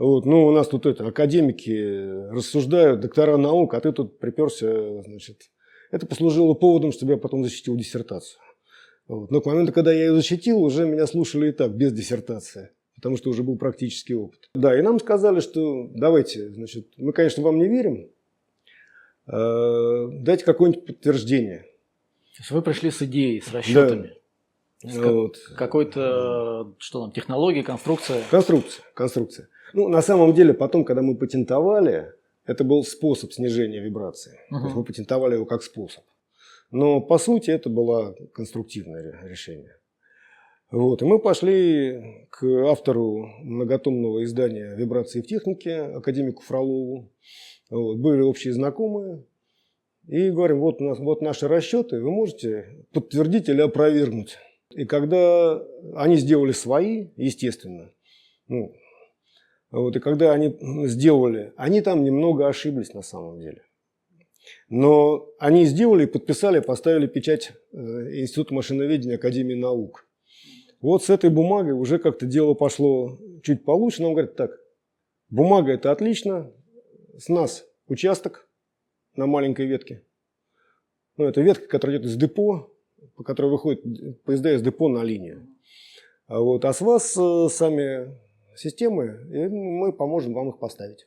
[0.00, 5.50] вот, ну, у нас тут это, академики рассуждают, доктора наук, а ты тут приперся, значит.
[5.90, 8.40] Это послужило поводом, чтобы я потом защитил диссертацию.
[9.08, 9.30] Вот.
[9.30, 13.18] Но к моменту, когда я ее защитил, уже меня слушали и так, без диссертации, потому
[13.18, 14.48] что уже был практический опыт.
[14.54, 18.08] Да, и нам сказали, что давайте, значит, мы, конечно, вам не верим,
[19.26, 21.58] э, дайте какое-нибудь подтверждение.
[22.36, 24.14] То есть вы пришли с идеей, с расчетами.
[24.82, 25.02] Да.
[25.12, 25.36] Вот.
[25.58, 28.22] Какой-то, что там, технология, конструкция?
[28.30, 29.48] Конструкция, конструкция.
[29.74, 32.12] Ну, на самом деле, потом, когда мы патентовали,
[32.46, 34.38] это был способ снижения вибрации.
[34.50, 34.58] Uh-huh.
[34.58, 36.04] То есть мы патентовали его как способ.
[36.70, 39.76] Но по сути это было конструктивное решение.
[40.70, 41.02] Вот.
[41.02, 47.10] И мы пошли к автору многотомного издания «Вибрации в технике», академику Фролову.
[47.70, 47.98] Вот.
[47.98, 49.24] Были общие знакомые.
[50.06, 54.38] И говорим, вот, у нас, вот наши расчеты, вы можете подтвердить или опровергнуть.
[54.70, 55.60] И когда
[55.96, 57.90] они сделали свои, естественно,
[58.46, 58.72] ну,
[59.70, 60.56] вот, и когда они
[60.88, 63.62] сделали, они там немного ошиблись на самом деле.
[64.68, 67.76] Но они сделали, подписали, поставили печать э,
[68.20, 70.06] Института машиноведения Академии наук.
[70.80, 74.02] Вот с этой бумагой уже как-то дело пошло чуть получше.
[74.02, 74.52] Нам говорят, так,
[75.28, 76.50] бумага это отлично,
[77.18, 78.48] с нас участок
[79.14, 80.04] на маленькой ветке.
[81.16, 82.72] Ну, это ветка, которая идет из депо,
[83.16, 83.82] по которой выходят
[84.24, 85.46] поезда из депо на линию.
[86.26, 88.16] А, вот, а с вас э, сами
[88.60, 91.06] системы, и мы поможем вам их поставить.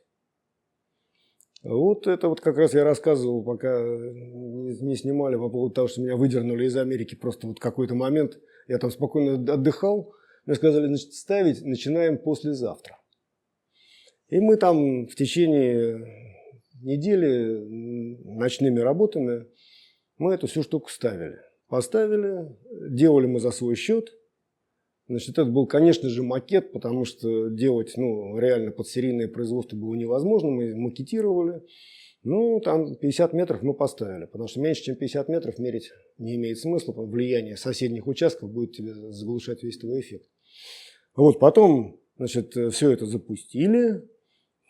[1.62, 6.16] Вот это вот как раз я рассказывал, пока не, снимали по поводу того, что меня
[6.16, 8.38] выдернули из Америки просто вот какой-то момент.
[8.68, 10.12] Я там спокойно отдыхал.
[10.44, 12.98] Мне сказали, значит, ставить начинаем послезавтра.
[14.28, 16.06] И мы там в течение
[16.82, 17.64] недели
[18.36, 19.46] ночными работами
[20.18, 21.38] мы эту всю штуку ставили.
[21.68, 22.54] Поставили,
[22.90, 24.10] делали мы за свой счет–
[25.06, 29.94] Значит, это был, конечно же, макет, потому что делать ну, реально под серийное производство было
[29.94, 30.50] невозможно.
[30.50, 31.62] Мы макетировали.
[32.22, 36.58] Ну, там 50 метров мы поставили, потому что меньше, чем 50 метров мерить не имеет
[36.58, 36.92] смысла.
[36.94, 40.26] Влияние соседних участков будет тебе заглушать весь твой эффект.
[41.14, 44.08] Вот потом, значит, все это запустили,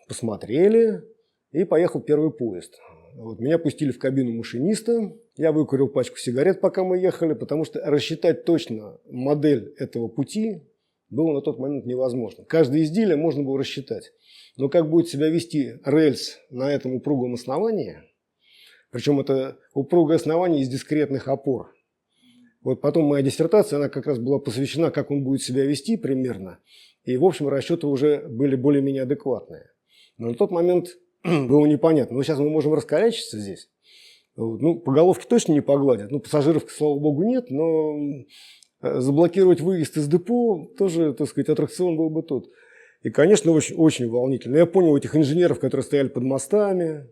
[0.08, 1.04] посмотрели,
[1.52, 2.76] и поехал первый поезд.
[3.14, 5.16] Вот, меня пустили в кабину машиниста.
[5.36, 10.62] Я выкурил пачку сигарет, пока мы ехали, потому что рассчитать точно модель этого пути
[11.10, 12.44] было на тот момент невозможно.
[12.44, 14.12] Каждое изделие можно было рассчитать.
[14.56, 17.98] Но как будет себя вести рельс на этом упругом основании,
[18.90, 21.72] причем это упругое основание из дискретных опор.
[22.62, 26.58] Вот потом моя диссертация, она как раз была посвящена, как он будет себя вести примерно.
[27.04, 29.70] И, в общем, расчеты уже были более-менее адекватные.
[30.16, 30.96] Но на тот момент
[31.48, 32.16] было непонятно.
[32.16, 33.68] Но сейчас мы можем раскорячиться здесь.
[34.36, 36.10] Ну, по головке точно не погладят.
[36.10, 37.96] Ну, пассажиров, слава богу, нет, но
[38.82, 42.50] э, заблокировать выезд из депо тоже, так сказать, аттракцион был бы тот.
[43.02, 44.56] И, конечно, очень, очень волнительно.
[44.56, 47.06] Я понял этих инженеров, которые стояли под мостами.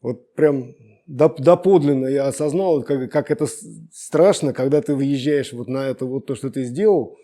[0.00, 0.74] Вот прям
[1.06, 3.46] доподлинно я осознал, как, как это
[3.92, 7.16] страшно, когда ты выезжаешь вот на это вот то, что ты сделал.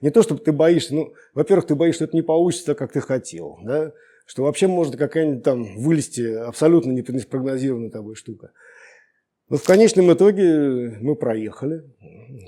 [0.00, 3.00] Не то, чтобы ты боишься, ну, во-первых, ты боишься, что это не получится как ты
[3.00, 3.92] хотел, да,
[4.28, 8.52] что вообще может какая-нибудь там вылезти абсолютно непрогнозированная тобой штука.
[9.48, 11.82] Но в конечном итоге мы проехали,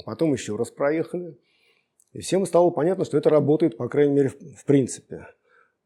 [0.05, 1.39] потом еще раз проехали.
[2.13, 5.29] И всем стало понятно, что это работает, по крайней мере, в принципе.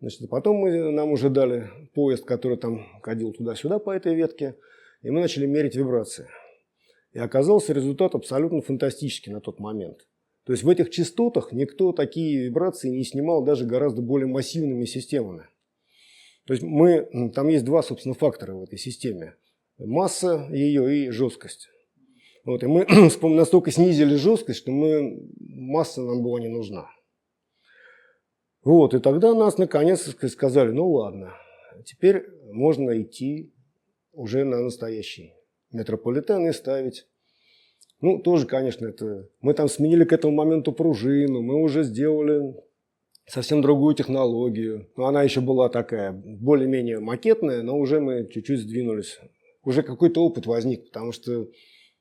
[0.00, 4.56] Значит, потом мы, нам уже дали поезд, который там ходил туда-сюда по этой ветке,
[5.02, 6.26] и мы начали мерить вибрации.
[7.12, 10.08] И оказался результат абсолютно фантастический на тот момент.
[10.44, 15.46] То есть в этих частотах никто такие вибрации не снимал даже гораздо более массивными системами.
[16.46, 19.36] То есть мы, там есть два, собственно, фактора в этой системе.
[19.78, 21.68] Масса ее и жесткость.
[22.44, 22.86] Вот, и мы
[23.22, 26.90] настолько снизили жесткость, что мы, масса нам была не нужна.
[28.62, 31.34] Вот, и тогда нас наконец сказали, ну ладно,
[31.84, 33.52] теперь можно идти
[34.12, 35.34] уже на настоящий
[35.70, 37.06] метрополитен и ставить.
[38.00, 39.28] Ну, тоже, конечно, это...
[39.40, 42.54] Мы там сменили к этому моменту пружину, мы уже сделали
[43.26, 44.90] совсем другую технологию.
[44.96, 49.18] Но она еще была такая, более-менее макетная, но уже мы чуть-чуть сдвинулись.
[49.62, 51.48] Уже какой-то опыт возник, потому что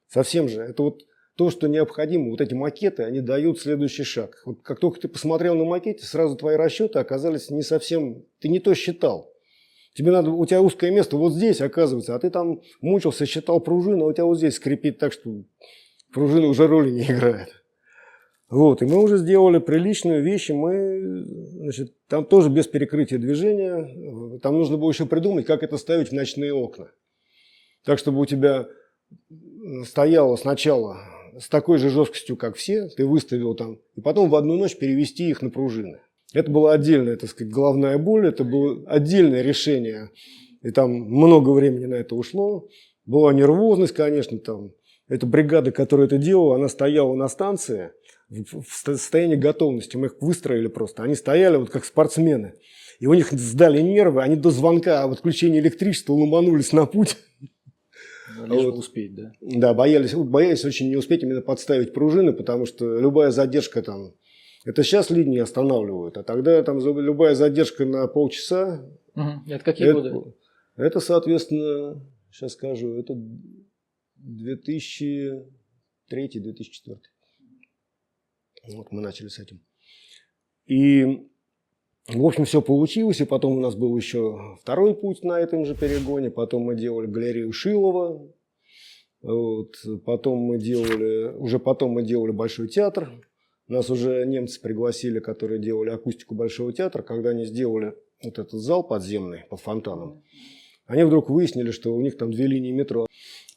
[0.07, 1.01] совсем же, это вот
[1.35, 4.41] то, что необходимо, вот эти макеты, они дают следующий шаг.
[4.45, 8.59] Вот как только ты посмотрел на макете, сразу твои расчеты оказались не совсем, ты не
[8.59, 9.31] то считал.
[9.95, 14.05] Тебе надо, у тебя узкое место вот здесь оказывается, а ты там мучился, считал пружину,
[14.05, 15.43] а у тебя вот здесь скрипит так, что
[16.11, 17.62] пружина уже роли не играет.
[18.49, 24.39] Вот, и мы уже сделали приличную вещь, и мы, значит, там тоже без перекрытия движения,
[24.39, 26.91] там нужно было еще придумать, как это ставить в ночные окна.
[27.83, 28.67] Так, чтобы у тебя
[29.85, 30.97] стояло сначала
[31.39, 35.29] с такой же жесткостью, как все, ты выставил там, и потом в одну ночь перевести
[35.29, 35.99] их на пружины.
[36.33, 40.09] Это была отдельная, так сказать, головная боль, это было отдельное решение,
[40.61, 42.67] и там много времени на это ушло.
[43.05, 44.71] Была нервозность, конечно, там.
[45.07, 47.91] Эта бригада, которая это делала, она стояла на станции–
[48.29, 49.97] в состоянии готовности.
[49.97, 51.03] Мы их выстроили просто.
[51.03, 52.53] Они стояли вот как спортсмены.
[52.99, 57.17] И у них сдали нервы, они до звонка об отключении электричества ломанулись на путь.
[58.37, 58.75] Ну, лишь вот.
[58.75, 59.31] успеть, да?
[59.41, 64.13] Да, боялись, боялись очень не успеть именно подставить пружины, потому что любая задержка там...
[64.65, 68.87] Это сейчас линии останавливают, а тогда там любая задержка на полчаса...
[69.15, 69.51] Угу.
[69.51, 70.33] Это какие это, годы?
[70.77, 73.13] Это, соответственно, сейчас скажу, это
[74.23, 76.99] 2003-2004.
[78.73, 79.59] Вот мы начали с этим.
[80.65, 81.27] И,
[82.07, 83.21] в общем, все получилось.
[83.21, 86.31] И потом у нас был еще второй путь на этом же перегоне.
[86.31, 88.27] Потом мы делали галерею Шилова.
[89.21, 89.75] Вот.
[90.05, 93.11] Потом мы делали, уже потом мы делали Большой театр.
[93.67, 97.01] Нас уже немцы пригласили, которые делали акустику Большого театра.
[97.01, 100.21] Когда они сделали вот этот зал подземный по фонтанам,
[100.85, 103.07] они вдруг выяснили, что у них там две линии метро.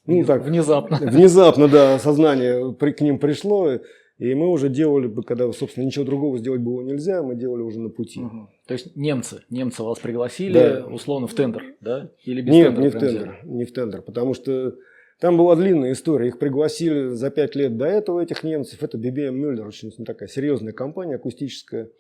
[0.07, 0.99] Ну, так, внезапно.
[1.01, 3.79] Внезапно, да, сознание при, к ним пришло.
[4.19, 7.81] И мы уже делали бы, когда, собственно, ничего другого сделать было нельзя, мы делали уже
[7.81, 8.21] на пути.
[8.21, 8.49] Мгм.
[8.67, 10.87] То есть немцы, немцы вас пригласили Да.
[10.87, 12.11] условно в тендер, да?
[12.25, 14.75] Или без Нет, тендера не в тендер, не в тендер, потому что
[15.21, 16.29] там была длинная история.
[16.29, 18.83] Их пригласили за пять лет до этого, этих немцев.
[18.83, 21.91] Это BBM Мюллер, очень такая серьезная компания акустическая.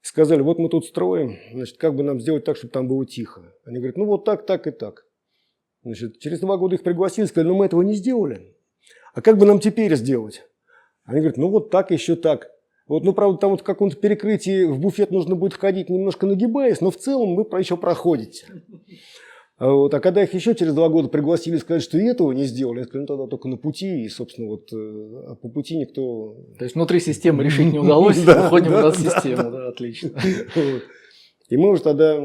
[0.00, 3.52] Сказали, вот мы тут строим, значит, как бы нам сделать так, чтобы там было тихо.
[3.64, 5.06] Они говорят, ну вот так, так и так.
[5.84, 8.54] Значит, через два года их пригласили, сказали, ну мы этого не сделали.
[9.14, 10.42] А как бы нам теперь сделать?
[11.04, 12.50] Они говорят, ну вот так, еще так.
[12.88, 16.80] Вот, ну, правда, там вот в каком-то перекрытии в буфет нужно будет ходить немножко нагибаясь,
[16.80, 18.46] но в целом вы еще проходите.
[19.56, 19.94] А Вот.
[19.94, 22.84] А когда их еще через два года пригласили сказать, что и этого не сделали, я
[22.84, 24.76] сказал, ну тогда только на пути, и, собственно, вот э,
[25.28, 26.36] а по пути никто...
[26.58, 30.10] То есть внутри системы решить не удалось, Да, выходим на систему, да, отлично.
[31.48, 32.18] И мы уже тогда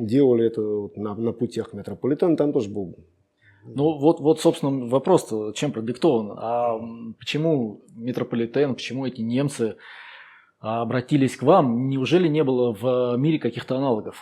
[0.00, 0.60] делали это
[1.00, 2.96] на, на путях метрополитена, там тоже был
[3.64, 6.32] Ну вот, вот, собственно, вопрос чем продиктован.
[6.38, 6.78] А
[7.18, 9.76] почему метрополитен, почему эти немцы
[10.60, 11.88] а, обратились к вам?
[11.88, 14.16] Неужели не было в мире каких-то аналогов?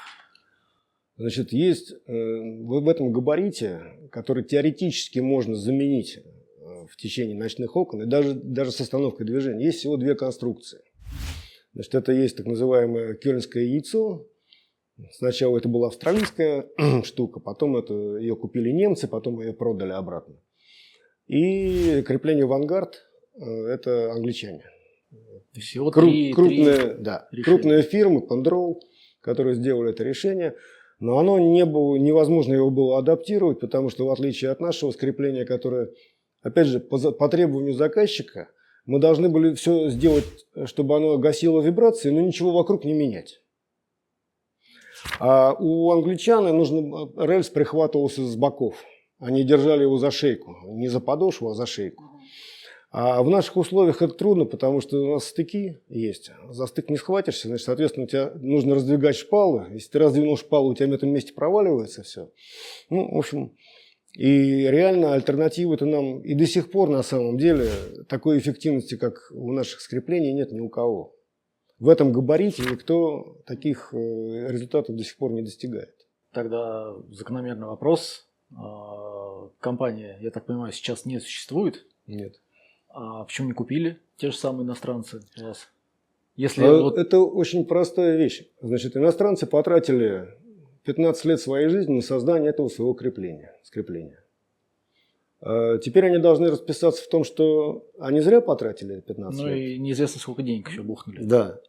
[1.16, 7.76] Значит, есть э, в в этом габарите, который теоретически можно заменить э, в течение ночных
[7.76, 10.80] окон, и даже, даже с остановкой движения, есть всего две конструкции.
[11.74, 14.26] Значит, это есть так называемое кёльнское яйцо.
[15.12, 16.66] Сначала это была австралийская
[17.04, 20.36] штука, потом это, ее купили немцы, потом ее продали обратно.
[21.26, 23.02] И крепление «Вангард»
[23.34, 24.64] э,– это англичане.
[25.52, 27.44] Всего Кру- три- крупные, три- да, решения.
[27.44, 28.80] крупные фирмы, Пандрол,
[29.20, 30.54] которые сделали это решение,
[31.00, 35.44] но оно не было, невозможно его было адаптировать, потому что в отличие от нашего скрепления,
[35.44, 35.90] которое,
[36.42, 38.48] опять же, по, по требованию заказчика,
[38.86, 40.24] мы должны были все сделать,
[40.66, 43.40] чтобы оно гасило вибрации, но ничего вокруг не менять.
[45.18, 48.84] А у англичан нужно, рельс прихватывался с боков.
[49.18, 52.04] Они держали его за шейку, не за подошву, а за шейку.
[52.96, 56.30] А в наших условиях это трудно, потому что у нас стыки есть.
[56.50, 59.66] За стык не схватишься, значит, соответственно, тебе нужно раздвигать шпалы.
[59.72, 62.30] Если ты раздвинул шпалу, у тебя в этом месте проваливается все.
[62.90, 63.56] Ну, в общем,
[64.14, 67.68] и реально альтернативы-то нам и до сих пор на самом деле
[68.08, 71.14] такой эффективности, как у наших скреплений, нет ни у кого.
[71.80, 75.94] В этом габарите никто таких э, результатов до сих пор не достигает.
[76.32, 78.28] Тогда закономерный вопрос.
[78.56, 81.84] А, Компания, я так понимаю, сейчас не существует.
[82.06, 82.40] Нет.
[82.88, 85.68] А почему не купили те же самые иностранцы у вас?
[86.36, 88.46] Если А вот Это очень простая вещь.
[88.60, 90.28] Значит, иностранцы потратили
[90.84, 94.22] 15 лет своей жизни на создание этого своего крепления, скрепления.
[95.40, 99.58] А Теперь они должны расписаться в том, что они зря потратили 15 ну лет.
[99.58, 101.22] и неизвестно сколько денег еще бухнули.
[101.22, 101.60] Да.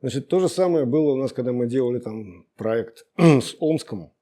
[0.00, 4.12] Значит, то же самое было у нас, когда мы делали там проект с Омском.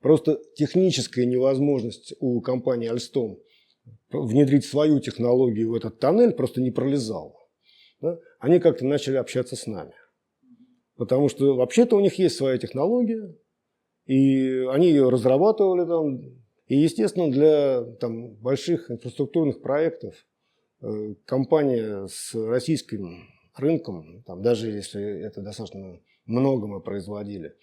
[0.00, 3.38] Просто техническая невозможность у компании Alstom
[4.10, 7.34] внедрить свою технологию в этот тоннель просто не пролезала.
[8.00, 8.18] Да?
[8.40, 9.94] Они как-то начали общаться с нами.
[10.96, 13.34] Потому что вообще-то у них есть своя технология,
[14.06, 16.20] и они ее разрабатывали там.
[16.66, 20.14] И, естественно, для там, больших инфраструктурных проектов
[20.80, 27.56] э, компания с российским рынком, там, даже если это достаточно много мы производили,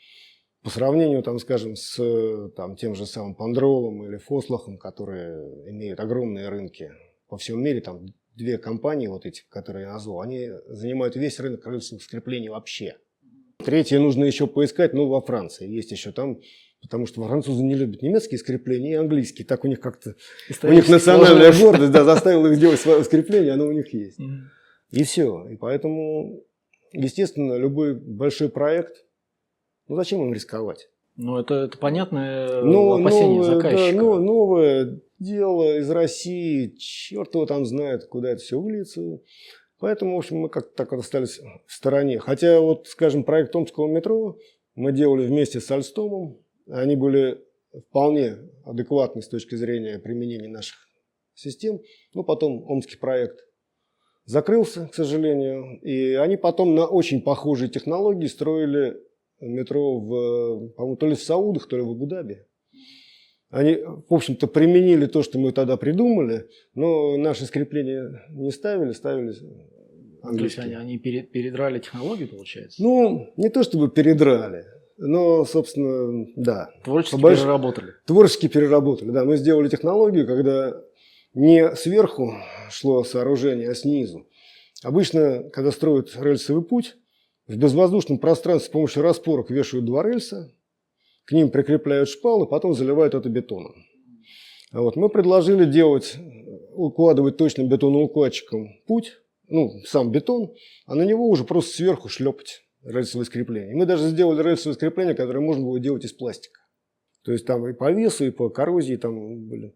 [0.62, 6.50] по сравнению, там, скажем, с там, тем же самым Пандролом или Фослахом, которые имеют огромные
[6.50, 6.92] рынки
[7.30, 11.66] по всему мире, там две компании, вот эти, которые я назвал, они занимают весь рынок
[11.66, 12.98] рельсовых скреплений вообще.
[13.64, 15.68] Третье нужно еще поискать, ну, во Франции.
[15.70, 16.40] Есть еще там,
[16.82, 19.46] потому что французы не любят немецкие скрепления и английские.
[19.46, 20.16] Так у них как-то,
[20.64, 21.62] у них национальная сложилось.
[21.62, 24.18] гордость, да, заставила их сделать свое скрепление, оно у них есть.
[24.92, 25.48] И все.
[25.50, 26.42] И поэтому,
[26.94, 28.96] естественно, любой большой проект,
[29.90, 30.88] ну зачем им рисковать?
[31.18, 33.98] Ну, это, это понятное Ну, опасение новое, да, заказчика.
[33.98, 39.20] ну, новое дело из России, черт его там знает, куда это все выльется.
[39.80, 42.20] Поэтому, в общем, мы как-то так остались в стороне.
[42.20, 44.38] Хотя, вот, скажем, проект Омского метро
[44.76, 46.38] мы делали вместе с Альстомом.
[46.68, 47.42] Они были
[47.90, 50.78] вполне адекватны с точки зрения применения наших
[51.34, 51.80] систем.
[52.14, 53.40] Но потом Омский проект
[54.26, 55.80] закрылся, к сожалению.
[55.82, 58.98] И они потом на очень похожие технологии строили
[59.40, 62.46] метро в, по-моему, то ли в Саудах, то ли в Абу-Даби.
[63.50, 63.78] Они,
[64.08, 69.34] в общем-то, применили то, что мы тогда придумали, но наши скрепления не ставили, ставили
[70.22, 70.78] Ну, То есть они, английские.
[70.78, 72.82] они пере- передрали технологию, получается?
[72.84, 74.66] Ну, не то чтобы передрали,
[74.98, 76.70] но, собственно, да.
[76.84, 77.94] Творчески по больш- переработали.
[78.06, 79.10] Творчески переработали.
[79.12, 80.80] Да, мы сделали технологию, когда
[81.34, 82.34] не сверху
[82.70, 84.28] шло сооружение, а снизу.
[84.84, 86.98] Обычно, когда строят рельсовый путь,
[87.48, 90.54] в безвоздушном пространстве с помощью распорок вешают два рельса,
[91.30, 93.76] к ним прикрепляют шпалы, потом заливают это бетоном.
[94.72, 96.18] А вот мы предложили делать,
[96.74, 99.14] укладывать точным бетоноукладчиком путь
[99.48, 100.54] ну, сам бетон,
[100.88, 103.74] а на него уже просто сверху шлепать рельсовое скрепление.
[103.74, 106.60] И мы даже сделали рельсовое скрепление, которое можно было делать из пластика.
[107.24, 109.76] То есть там и по весу, и по коррозии там были.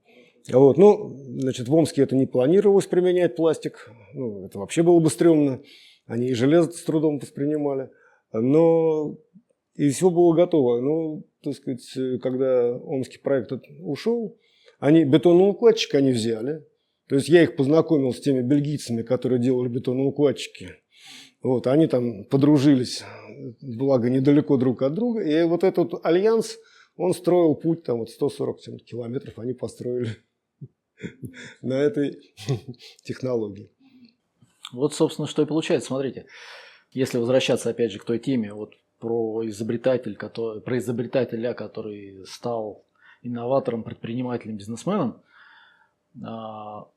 [0.52, 3.92] Вот, ну, значит, в Омске это не планировалось применять пластик.
[4.14, 5.62] Ну, это вообще было бы стрёмно.
[6.08, 7.90] Они и железо с трудом воспринимали.
[8.32, 9.18] Но
[9.76, 10.82] и все было готово.
[10.82, 14.38] Ну, так сказать, когда омский проект ушел,
[14.80, 16.66] они бетоноукладчик они взяли.
[17.08, 20.76] То есть я их познакомил с теми бельгийцами, которые делали бетоноукладчики.
[21.42, 23.04] Вот, они там подружились,
[23.62, 25.22] благо недалеко друг от друга.
[25.22, 26.58] И вот этот альянс,
[26.96, 30.16] он строил путь, там вот 140 километров они построили
[31.62, 32.34] на этой
[33.04, 33.70] технологии.
[34.72, 35.88] Вот, собственно, что и получается.
[35.88, 36.26] Смотрите,
[36.92, 38.74] если возвращаться опять же к той теме, вот
[39.04, 42.86] про изобретатель, который, про изобретателя, который стал
[43.22, 45.22] инноватором, предпринимателем, бизнесменом.
[46.26, 46.88] А,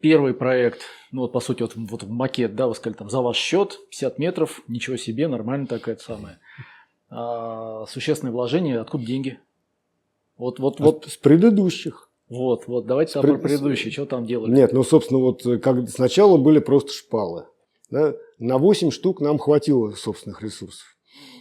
[0.00, 3.38] первый проект, ну вот по сути вот, вот макет, да, вы сказали там за ваш
[3.38, 6.38] счет 50 метров, ничего себе, нормально такая самая.
[7.08, 9.40] А, существенное вложение, откуда деньги?
[10.36, 11.06] Вот, вот, вот.
[11.06, 12.10] С предыдущих.
[12.28, 14.52] Вот, вот, давайте про предыдущие, что там делали?
[14.52, 17.46] Нет, ну, собственно, вот как сначала были просто шпалы.
[17.92, 18.16] Да?
[18.38, 20.86] На 8 штук нам хватило собственных ресурсов.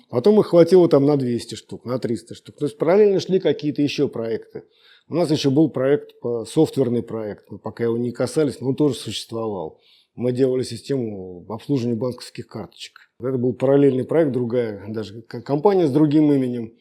[0.09, 2.57] Потом их хватило там на 200 штук, на 300 штук.
[2.57, 4.65] То есть параллельно шли какие-то еще проекты.
[5.07, 6.11] У нас еще был проект,
[6.45, 7.49] софтверный проект.
[7.49, 9.79] Мы пока его не касались, но он тоже существовал.
[10.13, 12.99] Мы делали систему обслуживания банковских карточек.
[13.21, 16.73] Это был параллельный проект, другая даже компания с другим именем.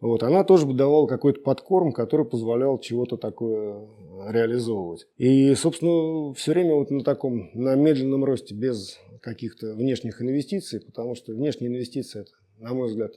[0.00, 3.88] Вот, она тоже давала какой-то подкорм, который позволял чего-то такое
[4.28, 5.06] реализовывать.
[5.16, 11.16] И, собственно, все время вот на таком, на медленном росте, без каких-то внешних инвестиций, потому
[11.16, 13.12] что внешние инвестиции, это, на мой взгляд,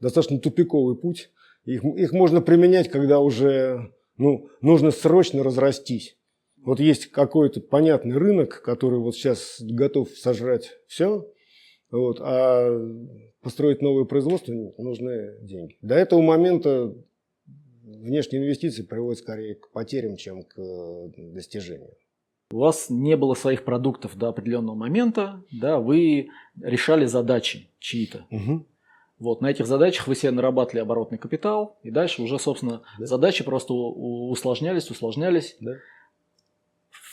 [0.00, 1.30] достаточно тупиковый путь.
[1.64, 6.16] Их, их можно применять, когда уже ну, нужно срочно разрастись.
[6.62, 11.26] Вот есть какой-то понятный рынок, который вот сейчас готов сожрать все,
[11.94, 12.70] вот, а
[13.40, 15.76] построить новое производство нужны деньги.
[15.80, 16.94] До этого момента
[17.84, 20.56] внешние инвестиции приводят скорее к потерям, чем к
[21.16, 21.94] достижению.
[22.50, 26.28] У вас не было своих продуктов до определенного момента, да, вы
[26.60, 28.26] решали задачи чьи-то.
[28.30, 28.66] Угу.
[29.18, 33.06] Вот, на этих задачах вы себе нарабатывали оборотный капитал, и дальше уже, собственно, да.
[33.06, 35.56] задачи просто усложнялись, усложнялись.
[35.60, 35.74] Да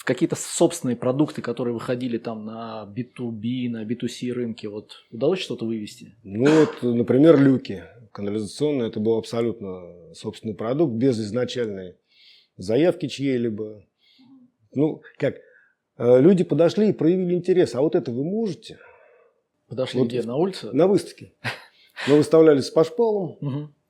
[0.02, 5.66] в какие-то собственные продукты, которые выходили там на B2B, на B2C рынке, вот удалось что-то
[5.66, 6.16] вывести?
[6.24, 11.98] Ну вот, например, люки канализационные, это был абсолютно собственный продукт, без изначальной
[12.58, 13.86] заявки чьей-либо.
[14.74, 15.36] Ну, как,
[15.98, 18.80] э, люди подошли и проявили интерес, а вот это вы можете?
[19.68, 20.72] Подошли вот где, на улице?
[20.72, 21.36] На выставке.
[22.08, 23.38] Мы выставлялись с пашпалом,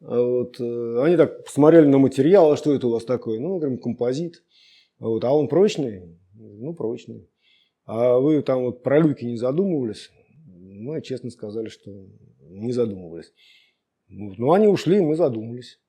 [0.01, 3.39] а вот, э, они так посмотрели на материал, а что это у вас такое?
[3.39, 4.43] Ну, говорим, композит.
[5.01, 6.15] Вот, а он прочный?
[6.35, 7.27] Ну, прочный.
[7.85, 10.11] А вы там вот про люки не задумывались?
[10.45, 11.91] Мы честно сказали, что
[12.39, 13.33] не задумывались.
[14.07, 15.79] Ну, они ушли, мы задумались.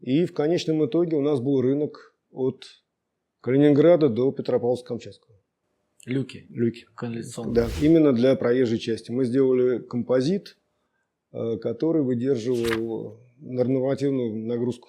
[0.00, 2.64] И в конечном итоге у нас был рынок от
[3.42, 5.36] Калининграда до Петропавловска-Камчатского.
[6.06, 6.46] Люки?
[6.48, 6.86] Люки.
[6.94, 7.54] Канализационные.
[7.54, 9.10] Да, именно для проезжей части.
[9.10, 10.56] Мы сделали композит,
[11.32, 14.88] э, который выдерживал нормативную нагрузку.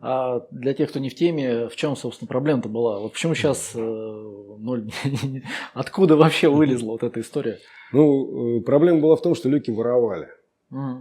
[0.00, 2.98] А для тех, кто не в теме, в чем, собственно, проблема-то была?
[3.00, 4.90] Вот почему сейчас э, ноль?
[5.74, 7.58] Откуда вообще вылезла вот эта история?
[7.92, 10.28] Ну, э, проблема была в том, что люки воровали.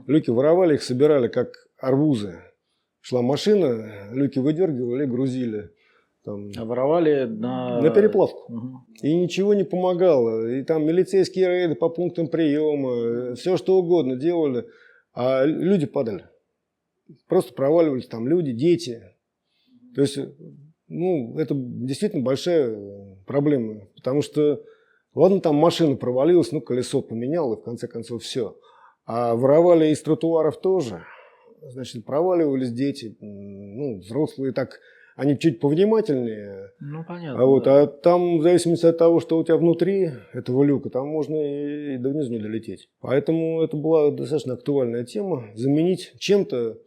[0.07, 2.41] Люки воровали, их собирали как арбузы.
[3.01, 5.72] Шла машина, люки выдергивали, грузили.
[6.24, 7.82] Там, а воровали на...
[7.82, 8.51] На переплавку.
[8.51, 8.84] Угу.
[9.01, 10.49] И ничего не помогало.
[10.51, 14.65] И там милицейские рейды по пунктам приема, все что угодно делали,
[15.13, 16.26] а люди падали
[17.28, 19.01] просто проваливались там люди, дети.
[19.95, 20.20] То есть,
[20.88, 22.78] ну, это действительно большая
[23.26, 24.62] проблема, потому что,
[25.14, 28.58] ладно, там машина провалилась, ну, колесо поменял, и в конце концов все.
[29.05, 31.03] А воровали из тротуаров тоже.
[31.62, 34.80] Значит, проваливались дети, ну, взрослые так,
[35.16, 36.72] они чуть повнимательнее.
[36.80, 37.41] Ну, понятно.
[37.41, 37.82] А, вот, да.
[37.82, 41.97] а там, в зависимости от того, что у тебя внутри этого люка, там можно и
[41.97, 42.88] до внизу не долететь.
[43.01, 45.47] Поэтому это была достаточно актуальная тема.
[45.55, 46.78] Заменить чем-то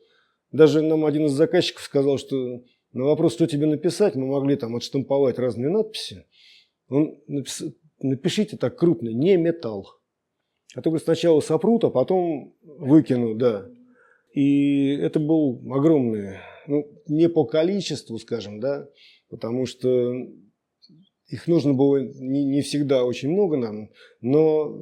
[0.53, 4.76] даже нам один из заказчиков сказал, что на вопрос, что тебе написать, мы могли там
[4.76, 6.26] отштамповать разные надписи.
[6.88, 7.62] Он напис...
[8.01, 9.86] напишите так крупно, не металл.
[10.74, 13.68] А то, говорит, сначала сопрут, а потом выкину, да.
[14.32, 18.88] И это был огромный, ну, не по количеству, скажем, да,
[19.28, 20.12] потому что
[21.26, 23.90] их нужно было не, не всегда очень много нам,
[24.20, 24.76] но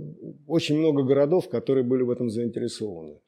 [0.47, 3.21] очень много городов, которые были в этом заинтересованы.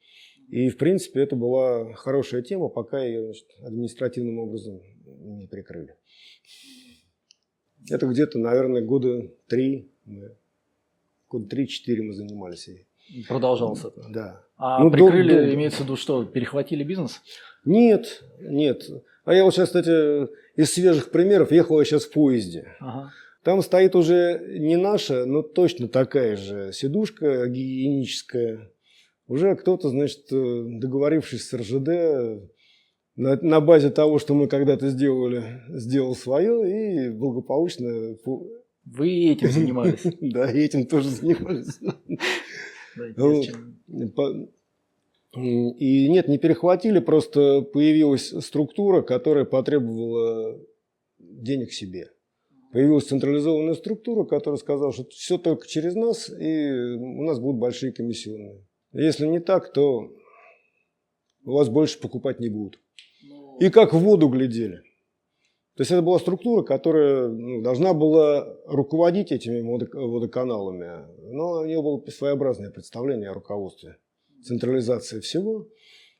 [0.51, 5.95] И, в принципе, это была хорошая тема, пока ее значит, административным образом не прикрыли.
[7.89, 9.89] Это где-то, наверное, года три,
[11.29, 12.85] года три-четыре мы занимались ей.
[13.29, 14.05] Продолжался это?
[14.09, 14.45] Да.
[14.57, 17.21] А ну, прикрыли, дол- имеется в виду, что, перехватили бизнес?
[17.63, 18.89] Нет, нет.
[19.23, 20.27] А я вот сейчас, кстати,
[20.57, 22.75] из свежих примеров ехал я сейчас в поезде.
[22.81, 23.13] Ага.
[23.43, 28.69] Там стоит уже не наша, но точно такая же сидушка гигиеническая.
[29.31, 31.87] Уже кто-то, значит, э, договорившись с РЖД,
[33.15, 38.17] на, на базе того, что мы когда-то сделали, сделал свое и благополучно...
[38.83, 40.01] Вы этим занимались?
[40.19, 41.79] Да, этим тоже занимались.
[45.37, 50.59] И нет, не перехватили, просто появилась структура, которая потребовала
[51.19, 52.09] денег себе.
[52.73, 57.93] Появилась централизованная структура, которая сказала, что все только через нас, и у нас будут большие
[57.93, 58.65] комиссионные.
[58.93, 60.11] Если не так, то
[61.45, 62.79] у вас больше покупать не будут.
[63.59, 64.81] И как в воду глядели.
[65.75, 71.81] То есть это была структура, которая ну, должна была руководить этими водоканалами, но у нее
[71.81, 73.97] было своеобразное представление о руководстве,
[74.43, 75.67] централизация всего.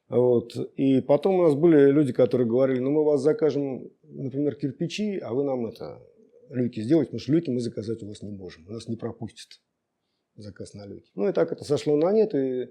[0.08, 0.56] Вот.
[0.78, 5.34] И потом у нас были люди, которые говорили, ну мы вас закажем, например, кирпичи, а
[5.34, 6.02] вы нам это
[6.50, 9.60] люки сделать, потому что люки мы заказать у вас не можем, у нас не пропустят
[10.42, 11.10] заказ на люки.
[11.16, 12.34] Ну и так это сошло на нет.
[12.36, 12.70] И,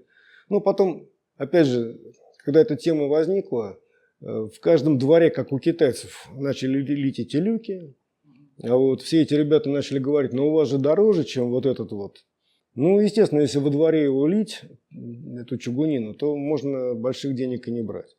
[0.49, 1.99] ну потом, опять же,
[2.43, 3.79] когда эта тема возникла,
[4.21, 7.93] Э, в каждом дворе, как у китайцев, начали лить эти люки.
[8.63, 11.91] А вот все эти ребята начали говорить, ну у вас же дороже, чем вот этот
[11.91, 12.23] вот.
[12.75, 14.61] Ну, естественно, если во дворе его лить,
[15.39, 18.15] эту чугунину, то можно больших денег и не брать.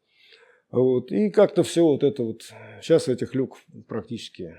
[0.71, 1.11] Вот.
[1.13, 2.43] И как-то все вот это вот,
[2.83, 4.57] сейчас этих люк практически,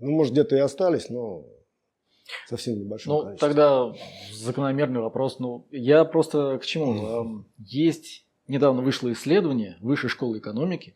[0.00, 1.44] ну, может, где-то и остались, но
[2.46, 3.48] совсем небольшое Ну, количество.
[3.48, 3.92] тогда
[4.32, 5.38] закономерный вопрос.
[5.38, 7.44] Ну, я просто к чему?
[7.58, 10.94] Есть недавно вышло исследование Высшей школы экономики,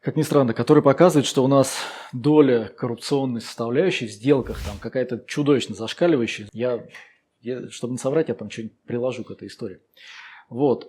[0.00, 1.76] как ни странно, которое показывает, что у нас
[2.12, 6.48] доля коррупционной составляющей в сделках там какая-то чудовищно зашкаливающая.
[6.52, 6.84] Я,
[7.40, 9.78] я чтобы не соврать, я там что-нибудь приложу к этой истории.
[10.48, 10.86] Вот,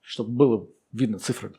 [0.00, 1.52] чтобы было видно цифры.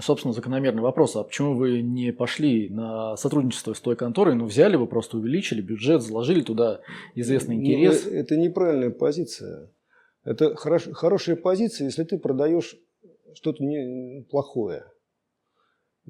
[0.00, 4.76] Собственно, закономерный вопрос, а почему вы не пошли на сотрудничество с той конторой, ну взяли
[4.76, 6.80] бы, просто увеличили бюджет, заложили туда
[7.14, 8.04] известный ну, интерес?
[8.04, 9.70] Ну, это неправильная позиция.
[10.22, 12.76] Это хорош, хорошая позиция, если ты продаешь
[13.34, 13.64] что-то
[14.30, 14.84] плохое.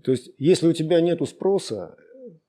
[0.03, 1.97] То есть, если у тебя нет спроса,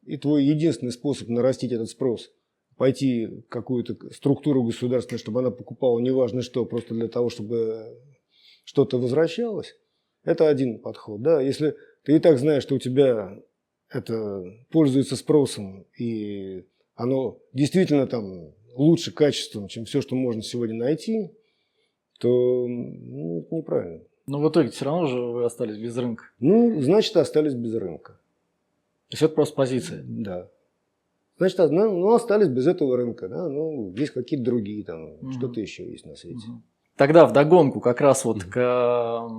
[0.05, 2.31] и твой единственный способ нарастить этот спрос–
[2.77, 7.97] пойти в какую-то структуру государственную, чтобы она покупала неважно что, просто для того, чтобы
[8.65, 9.75] что-то возвращалось,
[10.25, 11.21] это один подход.
[11.21, 11.41] Да?
[11.41, 13.39] Если ты и так знаешь, что у тебя
[13.89, 16.65] это пользуется спросом, и
[16.95, 21.31] оно действительно там лучше качеством, чем все, что можно сегодня найти–
[22.19, 24.01] то ну, это неправильно.
[24.27, 26.25] Но в итоге все равно же вы остались без рынка.
[26.39, 28.13] Ну, значит, остались без рынка.
[29.09, 30.03] То есть это просто позиция?
[30.03, 30.49] Да.
[31.37, 33.27] Значит, ну, остались без этого рынка.
[33.27, 33.49] Да?
[33.49, 35.31] Ну, есть какие-то другие, там, угу.
[35.31, 36.47] что-то еще есть на свете.
[36.47, 36.61] Угу.
[36.95, 38.49] Тогда в догонку как раз вот угу.
[38.49, 39.29] к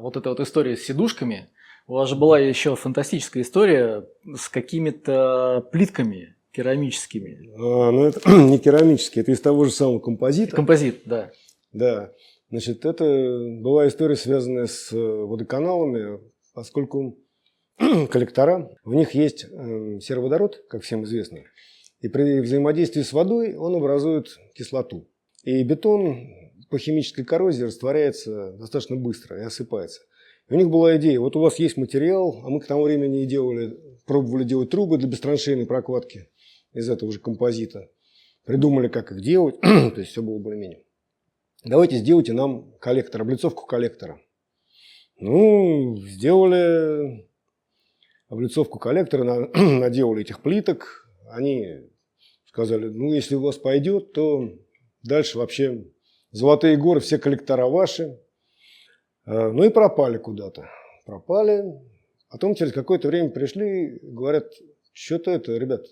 [0.00, 1.50] вот этой вот истории с сидушками,
[1.86, 4.04] у вас же была еще фантастическая история
[4.36, 7.50] с какими-то плитками керамическими.
[7.56, 10.54] А, ну, это не керамические, это из того же самого композита.
[10.54, 11.30] Композит, да.
[11.72, 12.12] Да,
[12.50, 13.04] значит, это
[13.60, 16.20] была история, связанная с э, водоканалами,
[16.54, 17.18] поскольку
[18.10, 21.40] коллектора, в них есть э, сероводород, как всем известно,
[22.00, 25.08] и при взаимодействии с водой он образует кислоту.
[25.44, 26.28] И бетон
[26.70, 30.02] по химической коррозии растворяется достаточно быстро и осыпается.
[30.48, 33.24] И у них была идея, вот у вас есть материал, а мы к тому времени
[33.24, 36.28] делали, пробовали делать трубы для бестраншейной прокладки
[36.72, 37.88] из этого же композита.
[38.44, 40.82] Придумали, как их делать, то есть все было более-менее
[41.64, 44.20] давайте сделайте нам коллектор, облицовку коллектора.
[45.18, 47.26] Ну, сделали
[48.28, 51.08] облицовку коллектора, наделали этих плиток.
[51.30, 51.90] Они
[52.46, 54.50] сказали, ну, если у вас пойдет, то
[55.02, 55.84] дальше вообще
[56.30, 58.20] золотые горы, все коллектора ваши.
[59.24, 60.68] А, ну и пропали куда-то.
[61.04, 61.64] Пропали.
[62.30, 64.52] Потом через какое-то время пришли, говорят,
[64.92, 65.86] что-то это, ребят,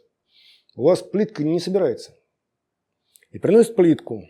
[0.75, 2.15] у вас плитка не собирается.
[3.31, 4.29] И приносят плитку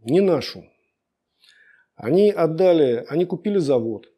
[0.00, 0.64] не нашу.
[1.96, 4.08] Они отдали, они купили завод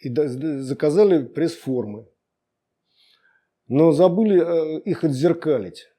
[0.00, 2.08] и заказали пресс-формы,
[3.68, 5.91] но забыли э, их отзеркалить.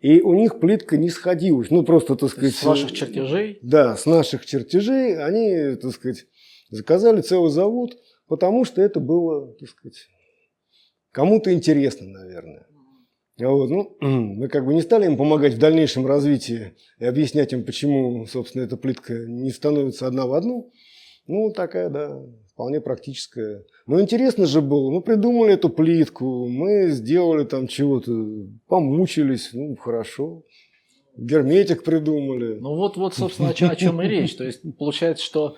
[0.00, 1.70] И у них плитка не сходилась.
[1.70, 2.54] Ну, просто, так сказать...
[2.54, 3.58] С ваших чертежей?
[3.62, 5.22] Да, с наших чертежей.
[5.22, 6.26] Они, так сказать,
[6.70, 10.08] заказали целый завод, потому что это было, так сказать,
[11.12, 12.66] кому-то интересно, наверное.
[13.38, 17.64] Вот, ну, мы как бы не стали им помогать в дальнейшем развитии и объяснять им,
[17.64, 20.72] почему, собственно, эта плитка не становится одна в одну.
[21.26, 22.22] Ну, такая, да,
[22.52, 23.64] вполне практическая.
[23.86, 28.12] Но интересно же было, мы придумали эту плитку, мы сделали там чего-то,
[28.68, 30.44] помучились, ну, хорошо.
[31.16, 32.58] Герметик придумали.
[32.60, 34.36] Ну вот, вот, собственно, о чем, о чем и речь.
[34.36, 35.56] То есть получается, что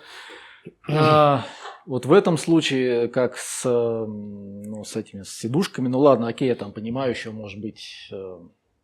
[0.89, 1.45] а,
[1.85, 6.55] вот в этом случае, как с, ну, с этими с сидушками, ну ладно, окей, я
[6.55, 8.39] там понимаю еще, может быть, э,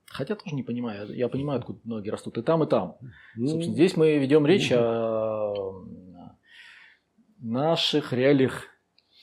[0.05, 2.97] хотя тоже не понимаю, я понимаю, откуда ноги растут и там, и там.
[3.35, 5.53] Ну, Собственно, здесь мы ведем речь о
[7.41, 8.65] наших реалиях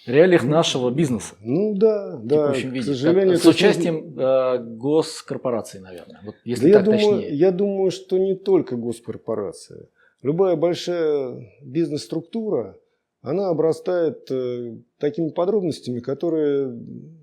[0.06, 1.34] реалиях ну, нашего бизнеса.
[1.40, 2.52] Ну да, да.
[2.52, 2.80] Виде.
[2.80, 6.20] К сожалению, как, с участием э, госкорпораций, наверное.
[6.24, 7.36] Вот, если да так я думаю, точнее.
[7.36, 9.88] я думаю, что не только госкорпорация.
[10.22, 12.78] Любая большая бизнес-структура,
[13.20, 16.68] она обрастает э, такими подробностями, которые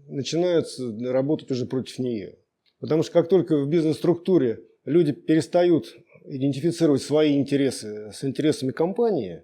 [0.07, 0.67] начинают
[1.01, 2.37] работать уже против нее.
[2.79, 9.43] Потому что как только в бизнес-структуре люди перестают идентифицировать свои интересы с интересами компании,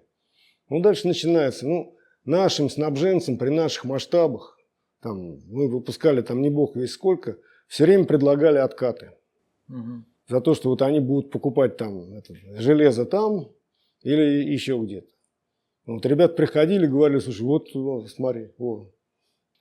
[0.70, 4.56] ну дальше начинается, ну, нашим снабженцам при наших масштабах,
[5.02, 9.12] там, мы выпускали там не бог весь сколько, все время предлагали откаты.
[9.68, 10.04] Угу.
[10.28, 13.50] За то, что вот они будут покупать там это, железо там
[14.02, 15.08] или еще где-то.
[15.86, 18.92] Вот ребят приходили, говорили, слушай, вот, вот смотри, вот.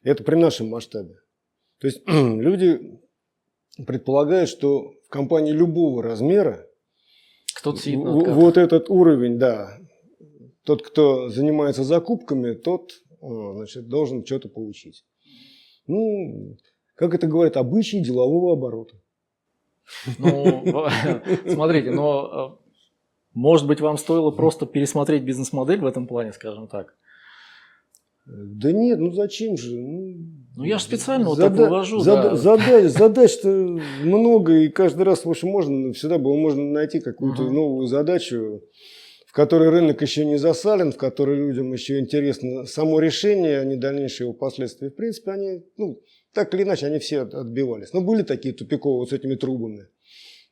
[0.03, 1.15] это при нашем масштабе.
[1.79, 2.99] То есть люди
[3.87, 6.67] предполагают, что в компании любого размера
[7.79, 9.78] сидит вот этот уровень, да,
[10.65, 12.91] тот, кто занимается закупками, тот
[13.21, 15.05] значит, должен что-то получить.
[15.87, 16.57] Ну,
[16.95, 18.95] как это говорят, обычаи делового оборота.
[20.17, 20.87] Ну,
[21.47, 22.59] смотрите, но
[23.33, 26.95] может быть, вам стоило просто пересмотреть бизнес-модель в этом плане, скажем так?
[28.25, 29.75] Да нет, ну зачем же?
[29.75, 30.17] Ну,
[30.55, 31.99] ну я же специально зада- вот так вывожу.
[31.99, 32.35] Зада- да.
[32.35, 37.51] задач, задач-то много, и каждый раз, в общем, можно, всегда было можно найти какую-то uh-huh.
[37.51, 38.61] новую задачу,
[39.29, 43.75] в которой рынок еще не засален, в которой людям еще интересно само решение, а не
[43.75, 44.89] дальнейшие его последствия.
[44.89, 46.01] В принципе, они, ну,
[46.33, 47.93] так или иначе, они все отбивались.
[47.93, 49.87] Но были такие тупиковые вот с этими трубами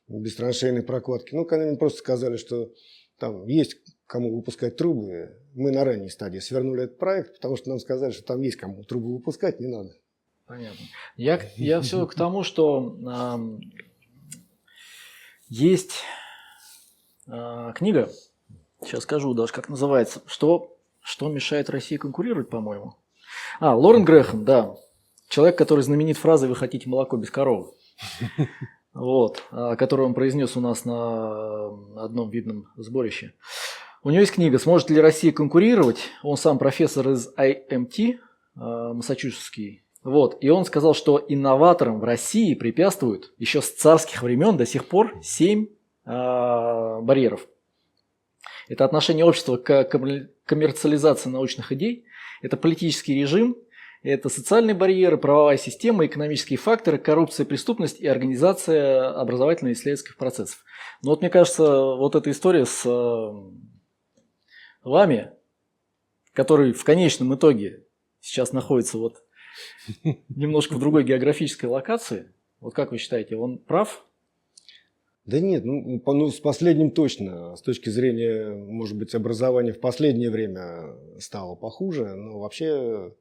[0.06, 1.34] без траншейной прокладки.
[1.34, 2.70] Ну, когда мне просто сказали, что
[3.18, 7.80] там есть кому выпускать трубы, мы на ранней стадии свернули этот проект, потому что нам
[7.80, 9.90] сказали, что там есть кому трубы выпускать, не надо.
[10.46, 10.86] Понятно.
[11.16, 13.58] Я, я все к тому, что э,
[15.48, 15.94] есть
[17.26, 18.08] э, книга,
[18.82, 22.94] сейчас скажу даже, как называется, что, что мешает России конкурировать, по-моему.
[23.60, 24.74] А, Лорен Грэхэм, да.
[25.28, 27.72] Человек, который знаменит фразой «Вы хотите молоко без коровы»
[28.94, 31.68] вот, а, который он произнес у нас на
[32.02, 33.34] одном видном сборище.
[34.02, 38.18] У него есть книга «Сможет ли Россия конкурировать?» Он сам профессор из IMT,
[38.56, 39.84] а, массачусетский.
[40.04, 44.86] Вот, и он сказал, что инноваторам в России препятствуют еще с царских времен до сих
[44.86, 45.66] пор семь
[46.06, 47.46] э, барьеров.
[48.68, 49.84] Это отношение общества к
[50.44, 52.04] коммерциализации научных идей,
[52.42, 53.56] это политический режим,
[54.02, 60.64] это социальные барьеры, правовая система, экономические факторы, коррупция, преступность и организация образовательно-исследовательских процессов.
[61.02, 63.32] Но вот мне кажется, вот эта история с э,
[64.84, 65.32] вами,
[66.32, 67.84] который в конечном итоге
[68.20, 69.22] сейчас находится вот
[70.28, 74.04] немножко в другой географической локации, вот как вы считаете, он прав?
[75.28, 77.54] Да нет, ну, ну с последним точно.
[77.54, 83.12] С точки зрения, может быть, образования в последнее время стало похуже, но вообще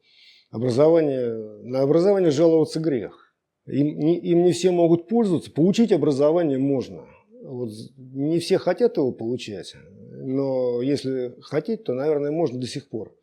[0.49, 1.33] образование,
[1.63, 3.35] на образование жаловаться грех.
[3.65, 5.51] Им не, им не все могут пользоваться.
[5.51, 7.03] Получить образование можно.
[7.43, 9.75] Вот не все хотят его получать,
[10.23, 13.13] но если хотеть, то, наверное, можно до сих пор.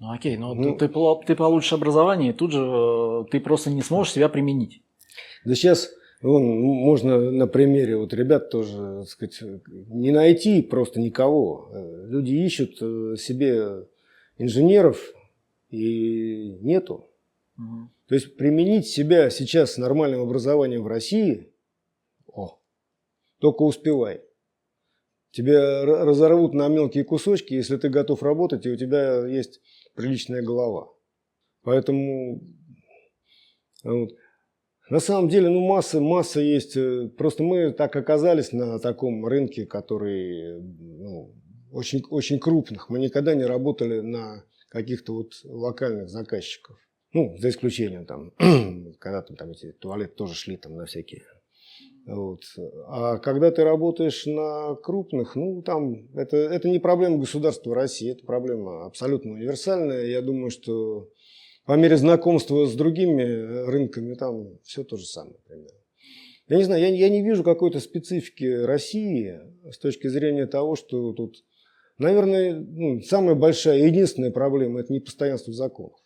[0.00, 3.82] Ну окей, но ну, ты, ты получишь образование, и тут же э, ты просто не
[3.82, 4.82] сможешь себя применить.
[5.44, 5.90] Да сейчас
[6.28, 9.42] вон, можно на примере вот ребят тоже, так сказать,
[9.88, 11.70] не найти просто никого.
[12.06, 13.86] Люди ищут э, себе
[14.38, 15.14] инженеров,
[15.74, 17.10] и нету.
[17.58, 17.88] Угу.
[18.08, 21.52] То есть применить себя сейчас с нормальным образованием в России,
[22.26, 22.58] о,
[23.38, 24.22] только успевай.
[25.30, 29.60] Тебя разорвут на мелкие кусочки, если ты готов работать, и у тебя есть
[29.94, 30.92] приличная голова.
[31.62, 32.40] Поэтому
[33.82, 34.10] вот,
[34.90, 36.76] на самом деле, ну, масса, масса есть.
[36.76, 41.34] Э, просто мы так оказались на таком рынке, который ну,
[41.72, 42.90] очень, очень крупных.
[42.90, 46.76] Мы никогда не работали на каких-то вот локальных заказчиков.
[47.12, 48.32] Ну, за исключением там,
[48.98, 51.22] когда там, там эти туалеты тоже шли там на всякие.
[52.06, 52.40] Вот.
[52.88, 58.26] А когда ты работаешь на крупных, ну, там, это, это не проблема государства России, это
[58.26, 60.04] проблема абсолютно универсальная.
[60.04, 61.08] Я думаю, что
[61.64, 65.78] по мере знакомства с другими рынками там все то же самое примерно.
[66.46, 69.40] Я не знаю, я, я не вижу какой-то специфики России
[69.70, 71.42] с точки зрения того, что тут
[71.98, 75.98] Наверное, ну, самая большая и единственная проблема– это непостоянство законов.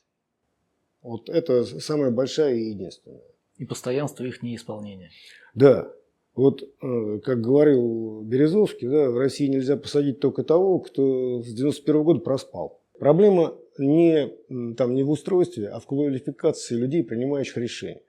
[1.03, 3.23] Вот это самая большая и единственная.
[3.57, 5.11] И постоянство их неисполнения.
[5.55, 5.91] Да.
[6.35, 12.03] Вот, э, как говорил Березовский, да, в России нельзя посадить только того, кто с 91
[12.05, 12.81] года проспал.
[12.99, 14.29] Проблема не,
[14.75, 18.03] там, не в устройстве, а в квалификации людей, принимающих решения.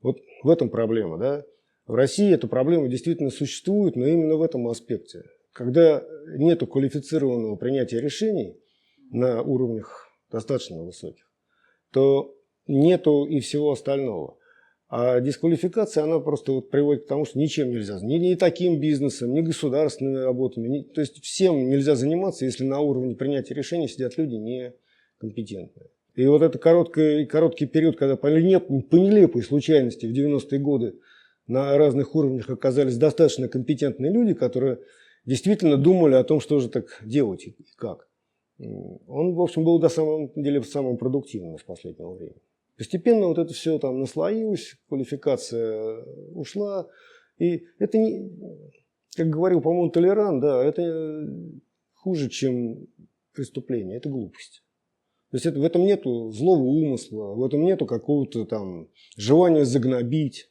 [0.00, 1.18] Вот в этом проблема.
[1.18, 1.44] Да?
[1.86, 5.22] В России эта проблема действительно существует, но именно в этом аспекте.
[5.52, 6.04] Когда
[6.36, 8.56] нет квалифицированного принятия решений
[9.10, 11.24] на уровнях достаточно высоких,
[11.92, 12.34] то
[12.66, 14.37] нету и всего остального.
[14.90, 19.34] А дисквалификация, она просто вот приводит к тому, что ничем нельзя, ни, ни таким бизнесом,
[19.34, 24.16] ни государственными работами, ни, то есть всем нельзя заниматься, если на уровне принятия решений сидят
[24.16, 25.90] люди некомпетентные.
[26.14, 30.94] И вот этот короткий, короткий период, когда по, по нелепой случайности в 90-е годы
[31.46, 34.78] на разных уровнях оказались достаточно компетентные люди, которые
[35.26, 38.08] действительно думали о том, что же так делать и как.
[38.58, 42.40] Он, в общем, был до самого деле самым продуктивным с последнего времени.
[42.78, 46.88] Постепенно вот это все там наслоилось, квалификация ушла.
[47.36, 48.30] И это не,
[49.16, 51.28] как говорил, по-моему, Толеран, да, это
[51.94, 52.86] хуже, чем
[53.34, 54.62] преступление, это глупость.
[55.30, 60.50] То есть это, в этом нету злого умысла, в этом нету какого-то там желания загнобить.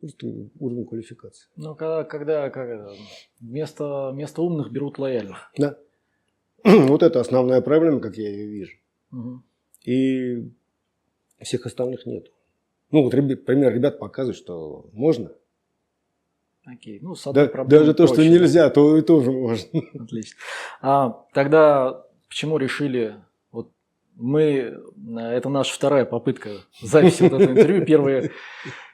[0.00, 0.26] Просто
[0.58, 1.48] уровень квалификации.
[1.56, 2.90] Ну, когда, когда, когда
[3.40, 5.50] вместо, вместо умных берут лояльных.
[5.56, 5.78] Да.
[6.64, 8.76] вот это основная проблема, как я ее вижу.
[9.12, 9.42] Угу.
[9.86, 10.52] И
[11.44, 12.30] всех остальных нет.
[12.90, 15.32] Ну, вот пример ребят показывает, что можно.
[16.64, 16.98] Окей.
[17.00, 19.80] Ну, с одной да, даже то, что нельзя, то и тоже можно.
[19.94, 20.36] Отлично.
[20.82, 23.16] А, тогда почему решили
[23.52, 23.70] вот
[24.16, 24.76] мы
[25.16, 26.50] это наша вторая попытка
[26.82, 27.84] записи вот этого интервью.
[27.84, 28.30] Первая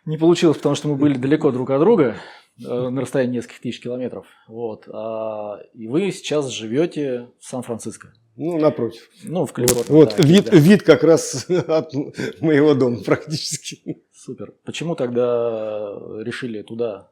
[0.05, 2.17] не получилось, потому что мы были далеко друг от друга
[2.63, 4.27] э, на расстоянии нескольких тысяч километров.
[4.49, 4.87] Вот.
[4.89, 8.13] А, и вы сейчас живете в Сан-Франциско.
[8.37, 9.11] Ну, напротив.
[9.25, 9.91] Ну, в Калифорнии.
[9.91, 10.57] Вот, да, вид, да.
[10.57, 11.93] вид как раз от
[12.41, 14.03] моего дома практически.
[14.13, 14.55] Супер.
[14.65, 17.11] Почему тогда решили туда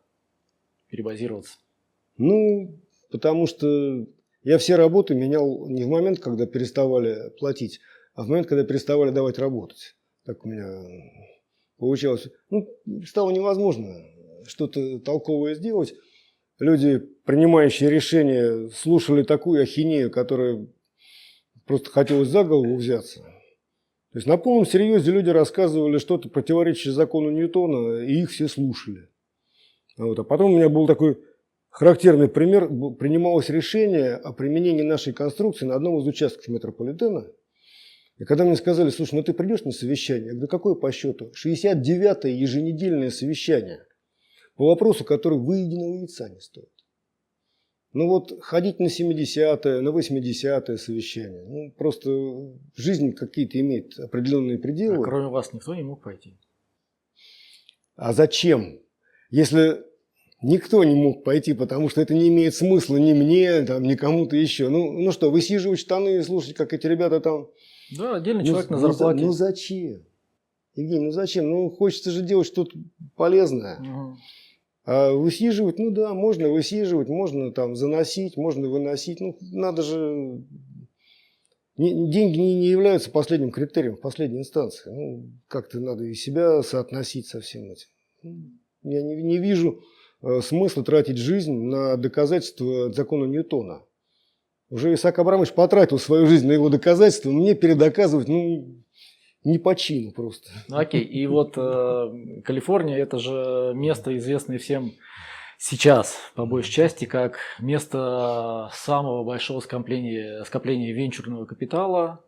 [0.88, 1.58] перебазироваться?
[2.16, 4.06] Ну, потому что
[4.42, 7.80] я все работы менял не в момент, когда переставали платить,
[8.14, 9.96] а в момент, когда переставали давать работать.
[10.24, 10.82] Так у меня
[11.78, 12.28] получалось.
[12.48, 12.66] Ну,
[13.06, 13.94] стало невозможно
[14.46, 15.94] что-то толковое сделать.
[16.58, 20.66] Люди, принимающие решения, слушали такую ахинею, которая
[21.70, 23.20] Просто хотелось за голову взяться.
[23.20, 29.08] То есть на полном серьезе люди рассказывали что-то противоречащее закону Ньютона, и их все слушали.
[29.96, 30.18] Вот.
[30.18, 31.20] А потом у меня был такой
[31.68, 32.66] характерный пример.
[32.96, 37.28] Принималось решение о применении нашей конструкции на одном из участков метрополитена.
[38.18, 40.26] И когда мне сказали, слушай, ну ты придешь на совещание?
[40.26, 41.30] Я говорю, какое по счету?
[41.40, 43.86] 69-е еженедельное совещание
[44.56, 46.79] по вопросу, который выеденного яйца не стоит.
[47.92, 52.10] Ну вот ходить на 70-е, на 80-е совещание, ну просто
[52.76, 54.98] жизнь какие-то имеет определенные пределы.
[54.98, 56.38] А кроме вас никто не мог пойти?
[57.96, 58.78] А зачем?
[59.30, 59.82] Если
[60.42, 64.36] никто не мог пойти, потому что это не имеет смысла ни мне, там, ни кому-то
[64.36, 64.68] еще.
[64.68, 67.48] Ну, ну что, высиживать штаны и слушать, как эти ребята там...
[67.96, 69.24] Да, отдельный ну, человек на ну, зарплате.
[69.24, 70.04] Ну, зачем?
[70.76, 71.50] Евгений, ну зачем?
[71.50, 72.78] Ну хочется же делать что-то
[73.16, 73.80] полезное.
[73.80, 74.16] Угу.
[74.84, 79.20] А высиживать, ну да, можно высиживать, можно там заносить, можно выносить.
[79.20, 80.42] Ну, надо же...
[81.76, 84.90] Деньги не являются последним критерием последней инстанции.
[84.90, 87.86] Ну, как-то надо и себя соотносить со всем этим.
[88.22, 88.50] Ну,
[88.82, 89.82] я не, не вижу
[90.22, 93.82] э, смысла тратить жизнь на доказательства закона Ньютона.
[94.68, 98.76] Уже Исаак Абрамович потратил свою жизнь на его доказательства, мне передоказывать, ну,
[99.44, 100.50] не по чину просто.
[100.68, 104.92] Ну, окей, и вот э, Калифорния это же место, известное всем
[105.58, 112.24] сейчас, по большей части, как место самого большого скопления, скопления венчурного капитала,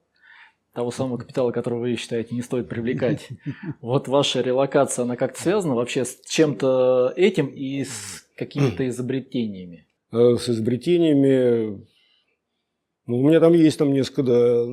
[0.73, 3.29] того самого капитала, которого вы считаете не стоит привлекать.
[3.81, 9.87] Вот ваша релокация, она как-то связана вообще с чем-то этим и с какими-то изобретениями?
[10.13, 11.87] Э, с изобретениями,
[13.07, 14.65] ну, у меня там есть там несколько, да,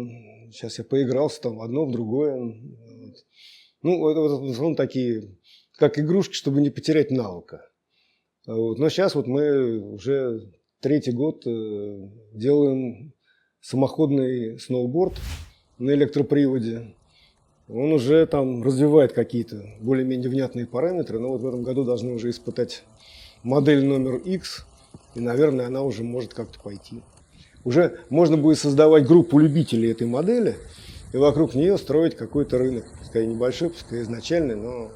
[0.52, 2.36] сейчас я поигрался там одно, в другое.
[3.82, 5.38] Ну, это в основном такие,
[5.78, 7.66] как игрушки, чтобы не потерять навыка.
[8.46, 8.80] Вот.
[8.80, 13.14] Но сейчас вот мы уже третий год э, делаем
[13.62, 15.14] самоходный сноуборд
[15.78, 16.96] на электроприводе.
[17.68, 22.32] Он уже там развивает какие-то более-менее внятные параметры, но вот в этом году должны уже
[22.32, 22.84] испытать
[23.44, 24.66] модель номер X,
[25.14, 27.02] и, наверное, она уже может как-то пойти.
[27.70, 30.56] Уже можно будет создавать группу любителей этой модели
[31.14, 34.90] и вокруг нее строить какой-то рынок, пускай небольшой, пускай изначальный, но,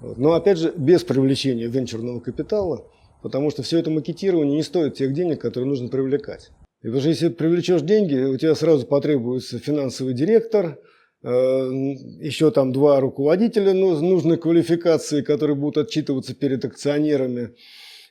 [0.00, 2.86] но опять же без привлечения венчурного капитала,
[3.24, 6.52] потому что все это макетирование не стоит тех денег, которые нужно привлекать.
[6.82, 10.78] И потому что если привлечешь деньги, у тебя сразу потребуется финансовый директор,
[11.24, 17.50] э, еще там два руководителя нужной квалификации, которые будут отчитываться перед акционерами.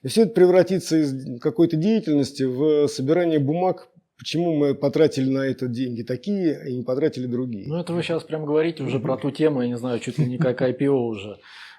[0.03, 5.67] И все это превратится из какой-то деятельности в собирание бумаг, почему мы потратили на это
[5.67, 7.67] деньги такие, и не потратили другие.
[7.67, 10.25] Ну, это вы сейчас прям говорите уже про ту тему, я не знаю, чуть ли
[10.25, 11.37] не как IPO уже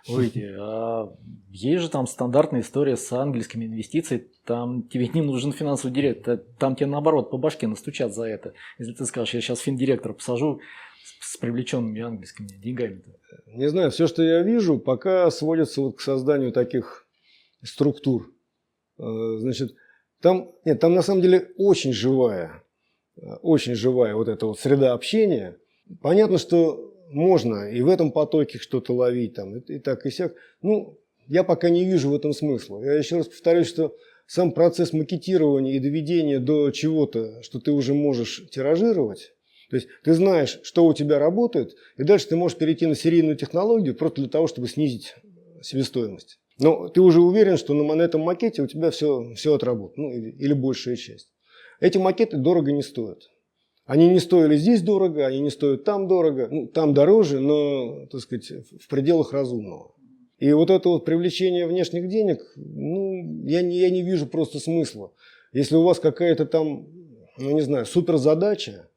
[0.08, 0.54] выйти.
[0.58, 1.12] А
[1.50, 4.26] есть же там стандартная история с английскими инвестициями.
[4.44, 6.42] Там тебе не нужен финансовый директор.
[6.58, 8.54] Там тебе наоборот по башке настучат за это.
[8.78, 10.60] Если ты скажешь, я сейчас финдиректор посажу
[11.20, 13.02] с привлеченными английскими деньгами.
[13.46, 17.06] Не знаю, все, что я вижу, пока сводится вот к созданию таких
[17.62, 18.32] структур.
[18.98, 19.74] Э, значит,
[20.20, 22.62] там, нет, там на самом деле очень живая,
[23.42, 25.56] очень живая вот эта вот среда общения.
[26.02, 30.34] Понятно, что можно и в этом потоке что-то ловить, там, и так, и сяк.
[30.62, 32.82] Ну, я пока не вижу в этом смысла.
[32.82, 33.94] Я еще раз повторюсь, что
[34.26, 39.32] сам процесс макетирования и доведения до чего-то, что ты уже можешь тиражировать,
[39.70, 43.36] то есть ты знаешь, что у тебя работает, и дальше ты можешь перейти на серийную
[43.36, 45.14] технологию просто для того, чтобы снизить
[45.62, 46.39] себестоимость.
[46.60, 50.30] Но ты уже уверен, что на этом макете у тебя все, все отработает, ну или,
[50.30, 51.30] или большая часть.
[51.80, 53.30] Эти макеты дорого не стоят.
[53.86, 58.20] Они не стоили здесь дорого, они не стоят там дорого, ну, там дороже, но, так
[58.20, 59.94] сказать, в пределах разумного.
[60.38, 65.12] И вот это вот привлечение внешних денег, ну, я не, я не вижу просто смысла.
[65.52, 66.86] Если у вас какая-то там,
[67.38, 68.88] ну, не знаю, суперзадача,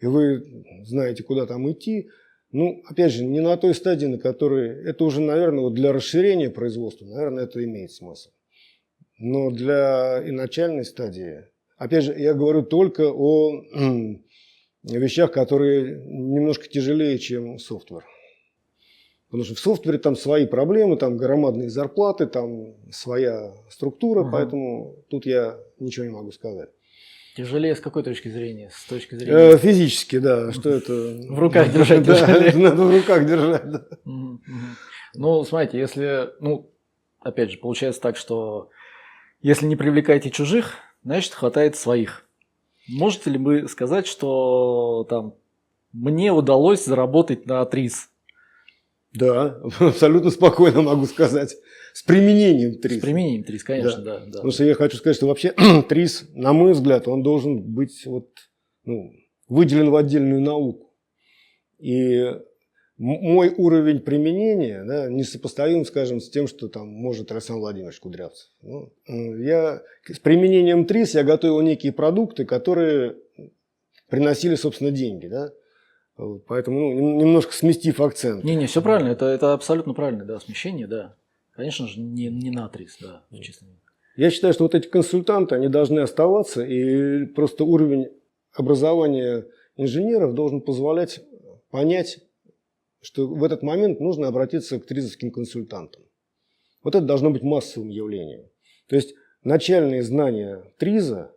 [0.00, 2.08] и вы знаете, куда там идти,
[2.52, 6.50] ну, опять же, не на той стадии, на которой, это уже, наверное, вот для расширения
[6.50, 8.30] производства, наверное, это имеет смысл.
[9.18, 11.46] Но для и начальной стадии,
[11.78, 13.62] опять же, я говорю только о
[14.82, 18.04] вещах, которые немножко тяжелее, чем софтвер.
[19.28, 24.30] Потому что в софтвере там свои проблемы, там громадные зарплаты, там своя структура, угу.
[24.30, 26.68] поэтому тут я ничего не могу сказать.
[27.34, 28.70] Тяжелее с какой точки зрения?
[28.74, 29.54] С точки зрения...
[29.54, 30.52] Э, физически, да.
[30.52, 30.92] Что это?
[30.92, 32.52] В руках держать тяжелее.
[32.56, 33.86] Надо в руках держать, да.
[35.14, 36.70] Ну, смотрите, если, ну,
[37.20, 38.70] опять же, получается так, что
[39.40, 40.74] если не привлекаете чужих,
[41.04, 42.26] значит, хватает своих.
[42.88, 45.34] Можете ли вы сказать, что там
[45.92, 48.10] мне удалось заработать на ТРИС?
[49.12, 51.54] Да, абсолютно спокойно могу сказать.
[51.92, 52.98] С применением ТРИС.
[52.98, 54.18] С применением ТРИС, конечно, да.
[54.18, 54.32] да, да.
[54.32, 55.54] Потому что я хочу сказать, что вообще
[55.88, 58.28] ТРИС, на мой взгляд, он должен быть вот,
[58.84, 59.12] ну,
[59.48, 60.94] выделен в отдельную науку.
[61.78, 62.34] И
[62.96, 68.48] мой уровень применения да, несопоставим, скажем, с тем, что там может Александр Владимирович Кудрявцев.
[68.62, 73.16] Ну, я, с применением ТРИС я готовил некие продукты, которые
[74.08, 75.26] приносили, собственно, деньги.
[75.26, 75.50] Да?
[76.46, 78.44] Поэтому ну, немножко сместив акцент.
[78.44, 81.16] Не-не, все правильно, это, это абсолютно правильно, да, смещение, да.
[81.54, 83.68] Конечно же, не, не на ТРИС, да, в числе.
[84.16, 88.08] Я считаю, что вот эти консультанты, они должны оставаться, и просто уровень
[88.52, 89.46] образования
[89.76, 91.20] инженеров должен позволять
[91.70, 92.20] понять
[93.02, 96.02] что в этот момент нужно обратиться к тризовским консультантам.
[96.82, 98.48] Вот это должно быть массовым явлением.
[98.86, 101.34] То есть начальные знания триза,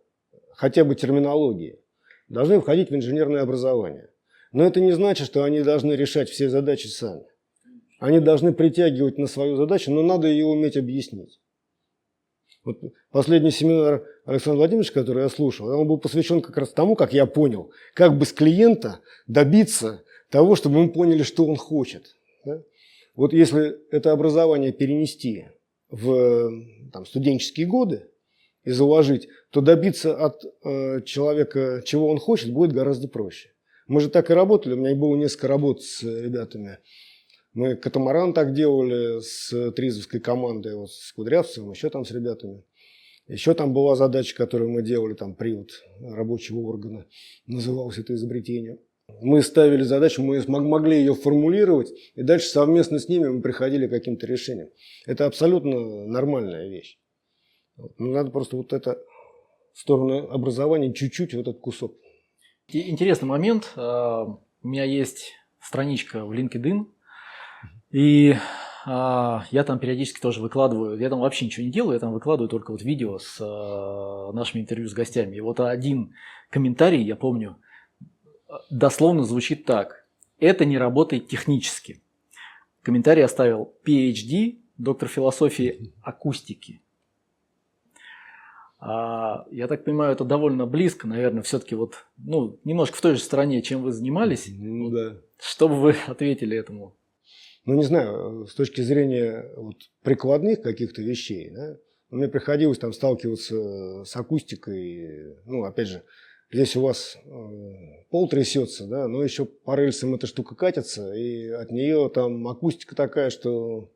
[0.52, 1.80] хотя бы терминологии,
[2.28, 4.10] должны входить в инженерное образование.
[4.52, 7.24] Но это не значит, что они должны решать все задачи сами.
[8.06, 11.40] Они должны притягивать на свою задачу, но надо ее уметь объяснить.
[12.62, 12.78] Вот
[13.10, 17.26] последний семинар Александра Владимировича, который я слушал, он был посвящен как раз тому, как я
[17.26, 22.14] понял, как бы с клиента добиться того, чтобы мы поняли, что он хочет.
[22.44, 22.62] Да?
[23.16, 25.46] Вот если это образование перенести
[25.90, 26.52] в
[26.92, 28.06] там, студенческие годы
[28.62, 33.50] и заложить, то добиться от э, человека, чего он хочет, будет гораздо проще.
[33.88, 36.78] Мы же так и работали, у меня было несколько работ с ребятами.
[37.56, 42.62] Мы катамаран так делали с Тризовской командой, вот с Кудрявцевым, еще там с ребятами.
[43.28, 47.06] Еще там была задача, которую мы делали, там привод рабочего органа,
[47.46, 48.78] называлось это изобретение.
[49.22, 53.90] Мы ставили задачу, мы могли ее формулировать, и дальше совместно с ними мы приходили к
[53.90, 54.68] каким-то решениям.
[55.06, 56.98] Это абсолютно нормальная вещь.
[57.78, 59.02] Ну, надо просто вот это
[59.72, 61.94] сторону образования чуть-чуть, вот этот кусок.
[62.68, 63.72] Интересный момент.
[63.76, 66.86] А, у меня есть страничка в LinkedIn,
[67.96, 68.36] и
[68.84, 72.50] а, я там периодически тоже выкладываю, я там вообще ничего не делаю, я там выкладываю
[72.50, 75.36] только вот видео с а, нашими интервью с гостями.
[75.36, 76.12] И вот один
[76.50, 77.56] комментарий, я помню,
[78.68, 80.06] дословно звучит так.
[80.38, 82.02] Это не работает технически.
[82.82, 86.82] Комментарий оставил PhD, доктор философии акустики.
[88.78, 93.22] А, я так понимаю, это довольно близко, наверное, все-таки вот, ну, немножко в той же
[93.22, 94.48] стороне, чем вы занимались.
[94.54, 95.16] Ну да.
[95.38, 96.94] Что бы вы ответили этому?
[97.66, 101.76] Ну, не знаю, с точки зрения вот, прикладных каких-то вещей, да,
[102.10, 105.34] Мне приходилось там сталкиваться с акустикой.
[105.46, 106.04] Ну, опять же,
[106.52, 111.48] здесь у вас э, пол трясется, да, но еще по рельсам эта штука катится, и
[111.48, 113.90] от нее там акустика такая, что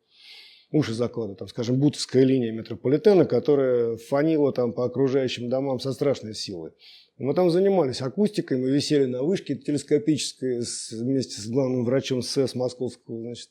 [0.73, 1.39] уши закладывают.
[1.39, 6.73] Там, скажем, бутовская линия метрополитена, которая фанила там по окружающим домам со страшной силой.
[7.21, 12.23] И мы там занимались акустикой, мы висели на вышке телескопической с, вместе с главным врачом
[12.23, 13.51] СЭС московского, значит,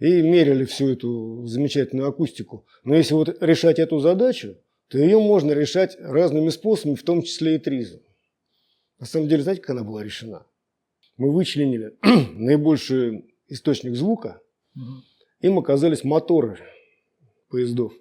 [0.00, 2.66] и мерили всю эту замечательную акустику.
[2.82, 4.56] Но если вот решать эту задачу,
[4.88, 8.00] то ее можно решать разными способами, в том числе и тризом.
[8.98, 10.44] На самом деле, знаете, как она была решена?
[11.18, 14.40] Мы вычленили наибольший источник звука,
[15.40, 16.58] им оказались моторы
[17.48, 17.92] поездов.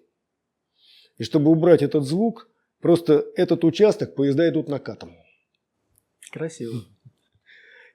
[1.19, 2.49] И чтобы убрать этот звук,
[2.81, 5.15] просто этот участок поезда идут накатом.
[6.31, 6.83] Красиво.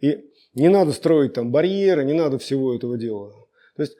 [0.01, 0.25] И
[0.55, 3.33] не надо строить там барьеры, не надо всего этого дела.
[3.77, 3.97] То есть,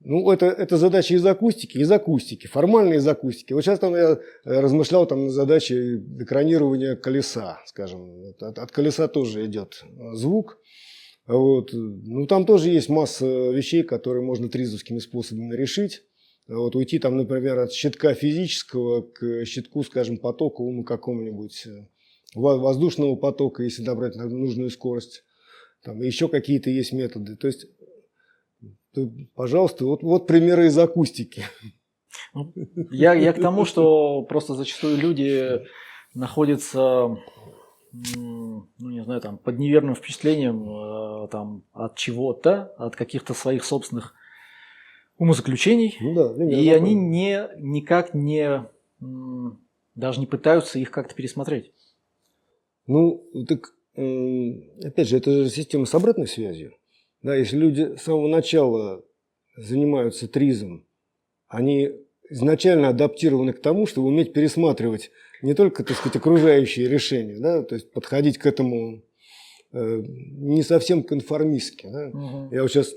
[0.00, 3.52] ну, это, это задача из акустики, из акустики, формальной из акустики.
[3.52, 8.32] Вот сейчас там я размышлял там на задаче экранирования колеса, скажем.
[8.40, 9.84] От, от колеса тоже идет
[10.14, 10.58] звук.
[11.26, 11.70] Вот.
[11.72, 16.02] Ну, там тоже есть масса вещей, которые можно тризовскими способами решить.
[16.48, 21.86] Вот уйти там, например, от щитка физического к щитку, скажем, потоковому какому-нибудь, э,
[22.34, 25.24] воздушного потока, если набрать нужную скорость.
[25.82, 27.36] Там еще какие-то есть методы.
[27.36, 27.66] То есть,
[29.34, 31.44] пожалуйста, вот, вот примеры из акустики.
[32.34, 32.52] Ну,
[32.90, 35.62] я, я к тому, что просто зачастую люди
[36.14, 37.16] находятся
[37.92, 44.14] ну, не знаю, там, под неверным впечатлением э, там, от чего-то, от каких-то своих собственных
[45.20, 45.96] умозаключений.
[46.00, 48.66] Ну, да, и они не, никак не,
[49.94, 51.72] даже не пытаются их как-то пересмотреть.
[52.86, 56.72] Ну, так, опять же, это же система с обратной связью.
[57.22, 59.04] Да, если люди с самого начала
[59.58, 60.86] занимаются тризом,
[61.48, 61.90] они
[62.30, 65.10] изначально адаптированы к тому, чтобы уметь пересматривать
[65.42, 69.02] не только, так сказать, окружающие решения, да, то есть подходить к этому
[69.72, 71.88] э, не совсем конформистски.
[71.92, 72.08] Да.
[72.08, 72.54] Угу.
[72.54, 72.94] Я вот сейчас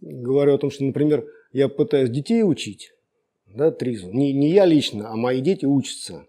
[0.00, 2.92] говорю о том, что, например, я пытаюсь детей учить,
[3.46, 4.10] да, тризу.
[4.10, 6.26] Не, не я лично, а мои дети учатся.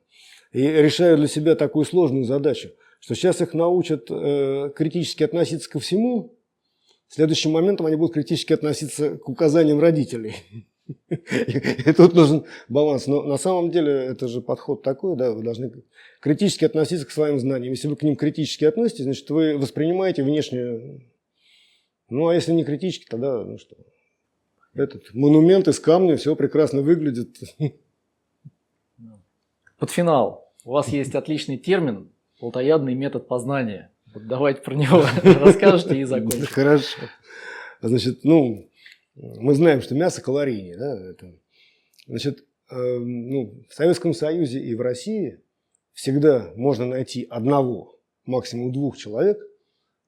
[0.52, 5.80] И решаю для себя такую сложную задачу, что сейчас их научат э, критически относиться ко
[5.80, 6.40] всему,
[7.10, 10.36] следующим моментом они будут критически относиться к указаниям родителей.
[11.10, 13.08] И тут нужен баланс.
[13.08, 15.72] Но на самом деле это же подход такой, да, вы должны
[16.20, 17.74] критически относиться к своим знаниям.
[17.74, 21.06] Если вы к ним критически относитесь, значит, вы воспринимаете внешне...
[22.10, 23.76] Ну, а если не критически, тогда, ну что,
[24.74, 27.38] этот монумент из камня, все прекрасно выглядит.
[29.78, 30.54] Под финал.
[30.64, 33.92] У вас есть отличный термин «плотоядный метод познания».
[34.14, 36.48] Вот давайте про него расскажете и закончим.
[36.48, 37.00] Хорошо.
[37.82, 38.70] Значит, ну,
[39.16, 40.78] мы знаем, что мясо калорийнее.
[40.78, 41.10] Да?
[41.12, 41.34] Это,
[42.08, 45.40] значит, э, ну, в Советском Союзе и в России
[45.94, 49.40] всегда можно найти одного, максимум двух человек,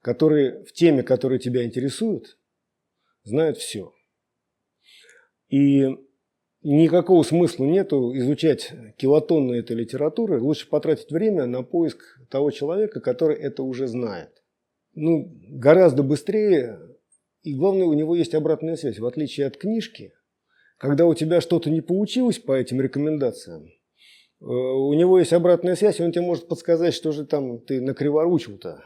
[0.02, 2.38] которые в теме, которые тебя интересуют,
[3.24, 3.94] знают все.
[5.52, 5.88] И
[6.64, 10.42] никакого смысла нету изучать килотонны этой литературы.
[10.42, 12.00] Лучше потратить время на поиск
[12.30, 14.32] того человека, который это уже знает.
[14.94, 16.80] Ну, гораздо быстрее
[17.44, 19.00] и главное, у него есть обратная связь.
[19.00, 20.14] В отличие от книжки,
[20.78, 26.00] когда у тебя что-то не получилось по этим рекомендациям, э, у него есть обратная связь,
[26.00, 28.84] и он тебе может подсказать, что же там ты накриворучил-то.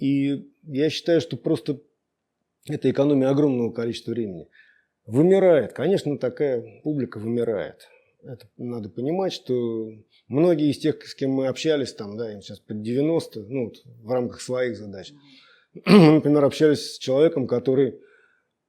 [0.00, 1.80] И я считаю, что просто
[2.66, 4.48] это экономия огромного количества времени.
[5.06, 5.72] Вымирает.
[5.72, 7.88] Конечно, такая публика вымирает.
[8.22, 9.90] Это надо понимать, что
[10.28, 13.76] многие из тех, с кем мы общались, там, да, им сейчас под 90, ну, вот,
[13.84, 15.12] в рамках своих задач–
[15.86, 18.00] мы, например, общались с человеком, который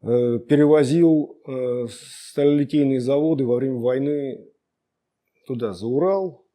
[0.01, 4.45] э, перевозил э, сталелитейные заводы во время войны
[5.47, 6.45] туда, за Урал,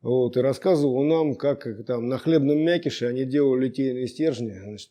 [0.00, 4.90] вот, и рассказывал нам, как там на хлебном мякише они делали литейные стержни, значит,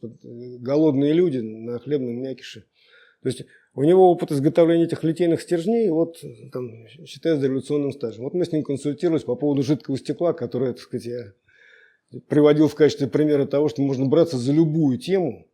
[0.62, 2.66] голодные люди на хлебном мякише.
[3.22, 3.46] То есть
[3.76, 6.18] у него опыт изготовления этих литейных стержней, вот,
[6.52, 8.24] там, считается революционным стажем.
[8.24, 11.34] Вот мы с ним консультировались по поводу жидкого стекла, которое, так сказать, я
[12.28, 15.48] приводил в качестве примера того, что можно браться за любую тему,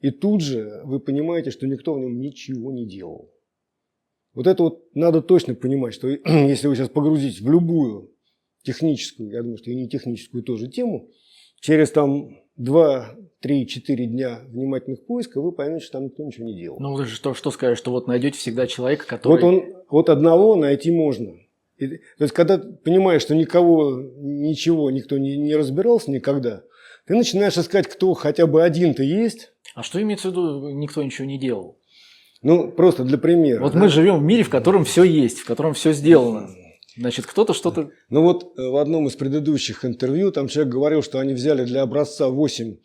[0.00, 3.30] и тут же вы понимаете, что никто в нем ничего не делал.
[4.34, 8.14] Вот это вот надо точно понимать, что если вы сейчас погрузитесь в любую
[8.62, 11.08] техническую, я думаю, что и не техническую тоже тему,
[11.60, 16.54] через там 2, 3, 4 дня внимательных поисков вы поймете, что там никто ничего не
[16.54, 16.78] делал.
[16.80, 19.32] Ну, вы же что, что скажешь, что вот найдете всегда человека, который...
[19.32, 21.34] Вот, он, вот одного найти можно.
[21.78, 26.62] И, то есть, когда понимаешь, что никого, ничего, никто не, не разбирался никогда,
[27.06, 29.52] ты начинаешь искать, кто хотя бы один-то есть.
[29.74, 31.78] А что имеется в виду, никто ничего не делал?
[32.42, 33.60] Ну, просто для примера.
[33.60, 33.78] Вот да.
[33.78, 36.48] мы живем в мире, в котором все есть, в котором все сделано.
[36.96, 37.90] Значит, кто-то что-то...
[38.10, 41.82] Ну вот э, в одном из предыдущих интервью там человек говорил, что они взяли для
[41.82, 42.76] образца 8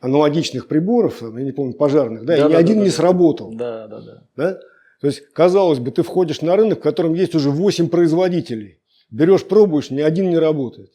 [0.00, 2.94] аналогичных приборов, я не помню, пожарных, да, и Да, ни да, один да, не да.
[2.96, 3.54] сработал.
[3.54, 4.22] Да, да, да.
[4.36, 4.60] Да?
[5.00, 8.80] То есть, казалось бы, ты входишь на рынок, в котором есть уже 8 производителей.
[9.10, 10.90] Берешь, пробуешь, ни один не работает.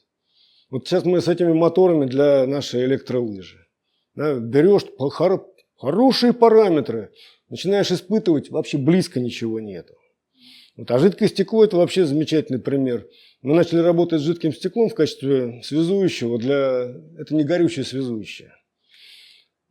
[0.70, 3.58] Вот сейчас мы с этими моторами для нашей электролыжи.
[4.16, 5.46] Да, берешь хоро-
[5.78, 7.12] хорошие параметры,
[7.50, 9.94] начинаешь испытывать, вообще близко ничего нету.
[10.80, 13.06] Вот, а жидкое стекло– это вообще замечательный пример.
[13.42, 16.96] Мы начали работать с жидким стеклом в качестве связующего для…
[17.18, 18.54] Это не горючее связующее.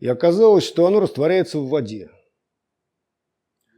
[0.01, 2.11] И оказалось, что оно растворяется в воде.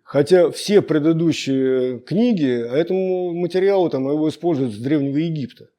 [0.03, 5.71] Хотя все предыдущие книги а этому материалу, там, его используют с Древнего Египта.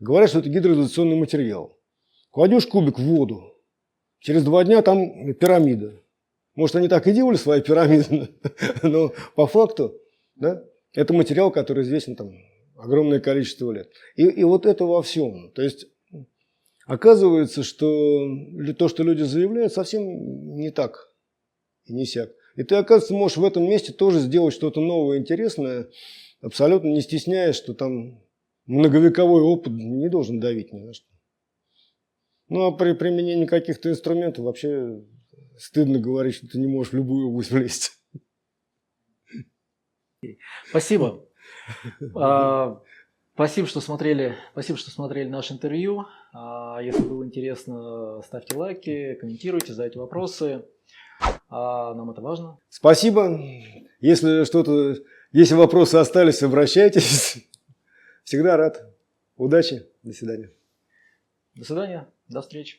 [0.00, 1.78] Говорят, что это гидроизоляционный материал.
[2.30, 3.54] Кладешь кубик в воду,
[4.18, 5.98] через два дня там пирамида.
[6.56, 8.34] Может, они так и делали свои пирамиды,
[8.82, 9.96] но по факту
[10.40, 12.32] да, это материал, который известен там
[12.76, 13.90] огромное количество лет.
[14.16, 15.52] И, и вот это во всем.
[15.52, 15.86] То есть
[16.86, 18.26] оказывается, что
[18.78, 21.12] то, что люди заявляют, совсем не так
[21.84, 22.30] и не сяк.
[22.56, 25.88] И ты, оказывается, можешь в этом месте тоже сделать что-то новое, интересное,
[26.40, 28.22] абсолютно не стесняясь, что там
[28.66, 31.06] многовековой опыт не должен давить ни на что.
[32.48, 35.04] Ну, а при применении каких-то инструментов вообще
[35.56, 37.92] стыдно говорить, что ты не можешь в любую область влезть.
[40.68, 41.24] Спасибо.
[42.14, 42.80] А,
[43.34, 44.36] Спасибо, что смотрели.
[44.52, 46.04] Спасибо, что смотрели наше интервью.
[46.34, 50.64] А, Если было интересно, ставьте лайки, комментируйте, задайте вопросы.
[51.48, 52.58] А, Нам это важно.
[52.68, 53.40] Спасибо.
[54.00, 54.96] Если что-то,
[55.32, 57.48] если вопросы остались, обращайтесь.
[58.24, 58.84] Всегда рад.
[59.36, 59.86] Удачи.
[60.02, 60.50] До свидания.
[61.54, 62.08] До свидания.
[62.28, 62.78] До встречи.